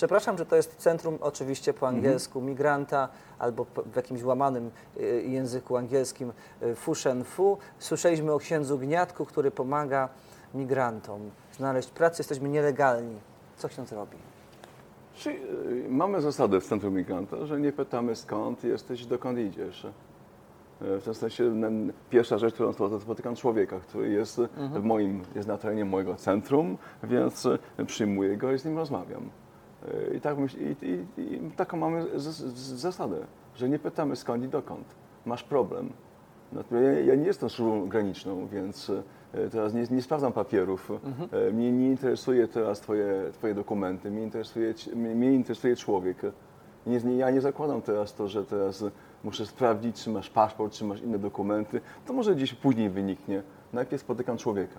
[0.02, 5.76] przepraszam, że to jest centrum oczywiście po angielsku migranta albo w jakimś łamanym y, języku
[5.76, 6.32] angielskim
[6.62, 7.58] y, fushen fu.
[7.78, 10.08] Słyszeliśmy o księdzu Gniatku, który pomaga
[10.54, 11.20] migrantom
[11.56, 12.16] znaleźć pracę.
[12.18, 13.16] Jesteśmy nielegalni.
[13.56, 14.16] Co ksiądz robi?
[15.26, 19.86] Y, mamy zasadę w Centrum Migranta, że nie pytamy skąd jesteś, dokąd idziesz.
[20.80, 21.52] W tym sensie
[22.10, 24.40] pierwsza rzecz, którą spotykam, człowieka, który jest
[24.72, 27.48] w moim, jest na terenie mojego centrum, więc
[27.86, 29.30] przyjmuję go i z nim rozmawiam.
[30.16, 33.16] I, tak myśl, i, i, i taką mamy z, z, zasadę,
[33.54, 34.84] że nie pytamy skąd i dokąd.
[35.26, 35.92] Masz problem.
[36.72, 38.90] Ja, ja nie jestem służbą graniczną, więc
[39.34, 40.90] e, teraz nie, nie sprawdzam papierów.
[41.48, 46.16] E, Mnie nie interesuje teraz twoje, twoje dokumenty, mnie interesuje, mnie, mnie interesuje człowiek.
[46.86, 48.84] Nie, nie, ja nie zakładam teraz to, że teraz
[49.24, 51.80] muszę sprawdzić, czy masz paszport, czy masz inne dokumenty.
[52.06, 53.42] To może gdzieś później wyniknie.
[53.72, 54.76] Najpierw spotykam człowieka.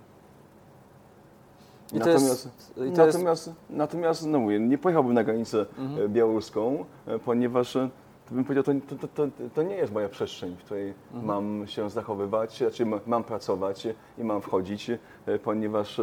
[1.94, 5.66] I to jest- i to jest- natomiast, natomiast no mówię, nie pojechałbym na granicę
[6.06, 7.89] e, białoruską, e, ponieważ e,
[8.30, 11.89] to bym powiedział, to, to, to, to nie jest moja przestrzeń, w której mam się
[11.89, 13.88] zachowywać, znaczy ma- mam pracować
[14.18, 14.91] i mam wchodzić,
[15.44, 16.02] ponieważ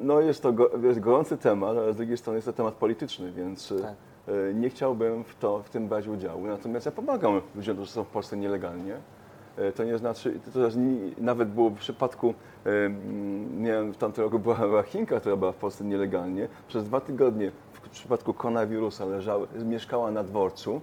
[0.00, 3.32] no jest to go, jest gorący temat, ale z drugiej strony jest to temat polityczny,
[3.32, 3.94] więc Tak.
[4.54, 6.46] nie chciałbym w, to, w tym brać udziału.
[6.46, 8.96] Natomiast ja pomagam ludziom, którzy są w Polsce nielegalnie.
[9.60, 12.34] E, To nie znaczy, to teraz nie- nawet było w przypadku,
[12.66, 16.48] e, mm, miałem w tamtym roku była, Chinka, która była w Polsce nielegalnie.
[16.68, 20.80] Przez dwa tygodnie w przypadku koronawirusa leżała, mieszkała na dworcu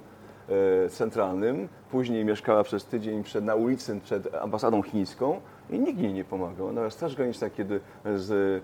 [0.86, 6.14] e, centralnym, później mieszkała przez tydzień przed, na ulicy przed ambasadą chińską i nikt jej
[6.14, 6.74] nie pomagał.
[6.74, 7.80] Nawet Straż Graniczna, kiedy
[8.16, 8.64] z,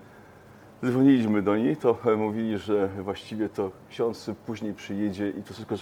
[0.84, 5.76] Dzwoniliśmy do niej, to mówili, że właściwie to ksiądz później przyjedzie i to wszystko,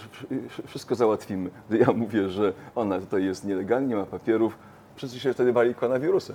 [0.66, 1.50] wszystko załatwimy.
[1.86, 4.58] Ja mówię, że ona tutaj jest nielegalnie, nie ma papierów,
[4.94, 6.34] wszyscy się wtedy bali koronawirusa.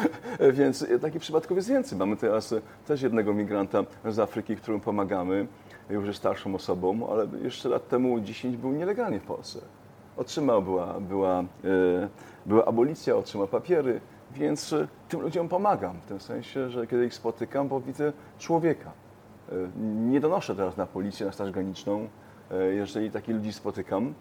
[0.58, 1.98] Więc takich przypadków jest więcej.
[1.98, 2.54] Mamy teraz
[2.86, 5.46] też jednego migranta z Afryki, którym pomagamy,
[5.90, 9.60] już jest starszą osobą, ale jeszcze lat temu 10 był nielegalnie w Polsce.
[10.16, 11.44] Otrzymał, była, była, e,
[12.46, 14.00] była abolicja, otrzymał papiery,
[14.32, 16.00] więc e, tym ludziom pomagam.
[16.00, 18.90] W tym sensie, że kiedy ich spotykam, bo widzę człowieka.
[19.48, 19.52] E,
[19.84, 22.08] Nie donoszę teraz na policję, na straż graniczną,
[22.50, 24.14] e, jeżeli takich ludzi spotykam,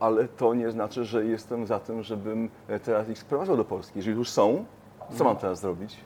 [0.00, 2.48] ale to nie znaczy, że jestem za tym, żebym
[2.84, 3.98] teraz ich sprowadzał do Polski.
[3.98, 4.64] Jeżeli już są,
[5.10, 5.96] co mam teraz zrobić?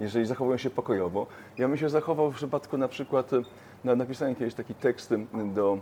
[0.00, 1.26] jeżeli zachowują się pokojowo.
[1.58, 3.30] Ja bym się zachował w przypadku na przykład,
[3.84, 5.14] na- napisałem kiedyś taki tekst
[5.54, 5.78] do,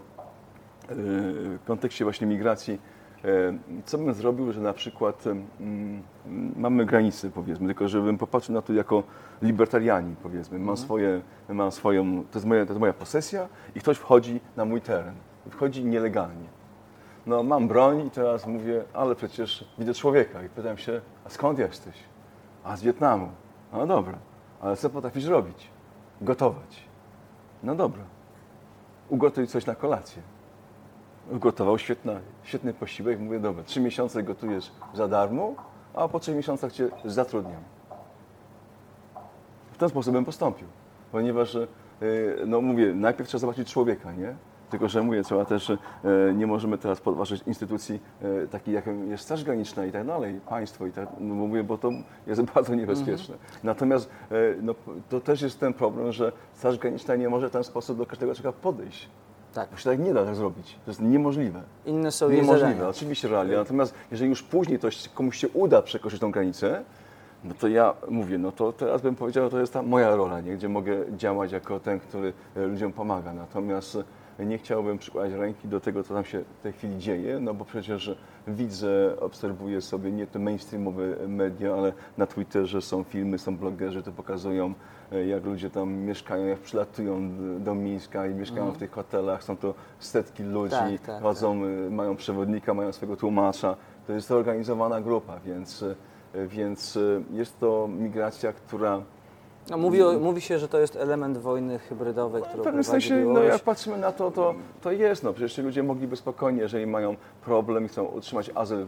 [0.88, 2.78] w kontekście właśnie migracji,
[3.84, 6.02] co bym zrobił, że na przykład mm,
[6.56, 9.02] mamy granice powiedzmy, tylko żebym popatrzył na to jako
[9.42, 13.96] libertarianin powiedzmy, mam, swoje, mam swoją, to jest, moja, to jest moja posesja i ktoś
[13.96, 15.14] wchodzi na mój teren,
[15.50, 16.46] wchodzi nielegalnie.
[17.26, 21.58] No mam broń i teraz mówię, ale przecież widzę człowieka i pytam się, a skąd
[21.58, 21.94] jesteś?
[22.64, 23.28] A z Wietnamu.
[23.72, 24.18] No dobra,
[24.60, 25.68] ale co potrafisz robić?
[26.20, 26.84] Gotować.
[27.62, 28.02] No dobra.
[29.08, 30.22] Ugotuj coś na kolację.
[31.32, 32.12] Ugotował świetna,
[32.42, 33.20] świetny posiłek.
[33.20, 35.54] Mówię, dobra, trzy miesiące gotujesz za darmo,
[35.94, 37.62] a po trzech miesiącach cię zatrudniam.
[39.72, 40.68] W ten sposób bym postąpił.
[41.12, 41.66] Ponieważ, e,
[42.46, 44.34] no mówię, najpierw trzeba zobaczyć człowieka, nie?
[44.70, 45.78] Tylko, że mówię, trzeba też, e,
[46.34, 50.86] nie możemy teraz podważyć instytucji e, takich, jaką jest Straż Graniczna i tak dalej, państwo
[50.86, 51.90] i tak, no mówię, bo to
[52.26, 53.34] jest bardzo niebezpieczne.
[53.64, 54.74] Natomiast e, no,
[55.08, 58.34] to też jest ten problem, że Straż Graniczna nie może w ten sposób do każdego
[58.34, 59.08] człowieka podejść.
[59.54, 59.70] Tak.
[59.70, 60.78] Bo się tak nie da tak zrobić.
[60.84, 61.62] To jest niemożliwe.
[61.86, 62.88] Inne są jej Niemożliwe, zadania.
[62.88, 63.58] oczywiście realia.
[63.58, 66.82] Natomiast jeżeli już później to się- komuś się uda przekroczyć tą granicę,
[67.44, 70.54] no to ja mówię, no to teraz bym powiedział, to jest ta moja rola, nie?
[70.56, 73.32] gdzie mogę działać jako ten, który e, ludziom pomaga.
[73.32, 73.98] Natomiast
[74.38, 77.54] e, nie chciałbym przykładać ręki do tego, co tam się w tej chwili dzieje, no
[77.54, 78.16] bo przecież
[78.48, 84.12] widzę, obserwuję sobie nie te mainstreamowe media, ale na Twitterze są filmy, są blogerzy, to
[84.12, 84.74] pokazują,
[85.20, 89.74] jak ludzie tam mieszkają, jak przylatują do Mińska i mieszkają w tych hotelach, są to
[89.98, 90.70] setki ludzi.
[90.70, 93.76] Tak, tak, chodzą, y, mają przewodnika, mają swojego tłumacza.
[94.06, 95.96] To jest zorganizowana grupa, więc, y,
[96.34, 96.98] więc
[97.32, 99.02] jest to migracja, która
[99.70, 103.08] No, mówi, o, mówi się, że to jest element wojny hybrydowej, w którą pewnym prowadzi
[103.08, 105.22] sensie, no jak patrzymy na to, to, to jest.
[105.22, 108.86] No, przecież ci ludzie mogliby spokojnie, jeżeli mają problem i chcą utrzymać azyl, y,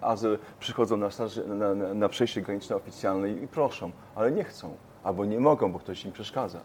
[0.00, 1.08] azyl przychodzą na,
[1.46, 4.70] na, na, na przejście graniczne oficjalne i proszą, ale nie chcą,
[5.06, 6.60] albo nie mogą, bo ktoś im przeszkadza.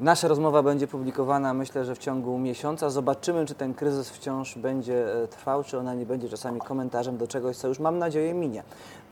[0.00, 2.90] Nasza rozmowa będzie publikowana myślę, że w ciągu miesiąca.
[2.90, 7.26] Zobaczymy, czy ten kryzys wciąż będzie e, trwał, czy ona nie będzie czasami komentarzem do
[7.26, 8.62] czegoś, co już mam nadzieję minie.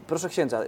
[0.06, 0.60] Proszę księdza,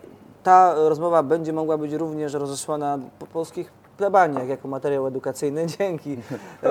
[0.42, 5.66] ta rozmowa będzie mogła być również rozesłana po polskich plebaniach jako materiał edukacyjny.
[5.78, 6.16] Dzięki,
[6.62, 6.68] e,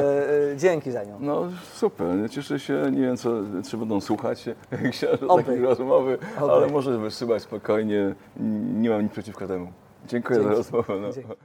[0.52, 1.18] e, dzięki za nią.
[1.20, 3.30] No super, cieszę się, nie wiem co,
[3.70, 4.46] czy będą słuchać
[5.38, 6.52] takiej rozmowy, Oby.
[6.52, 8.16] ale może wysyłać spokojnie,
[8.74, 9.68] nie mam nic przeciwko temu.
[10.08, 10.50] Dziękuję Dzięki.
[10.52, 11.00] za rozmowę.
[11.00, 11.36] No.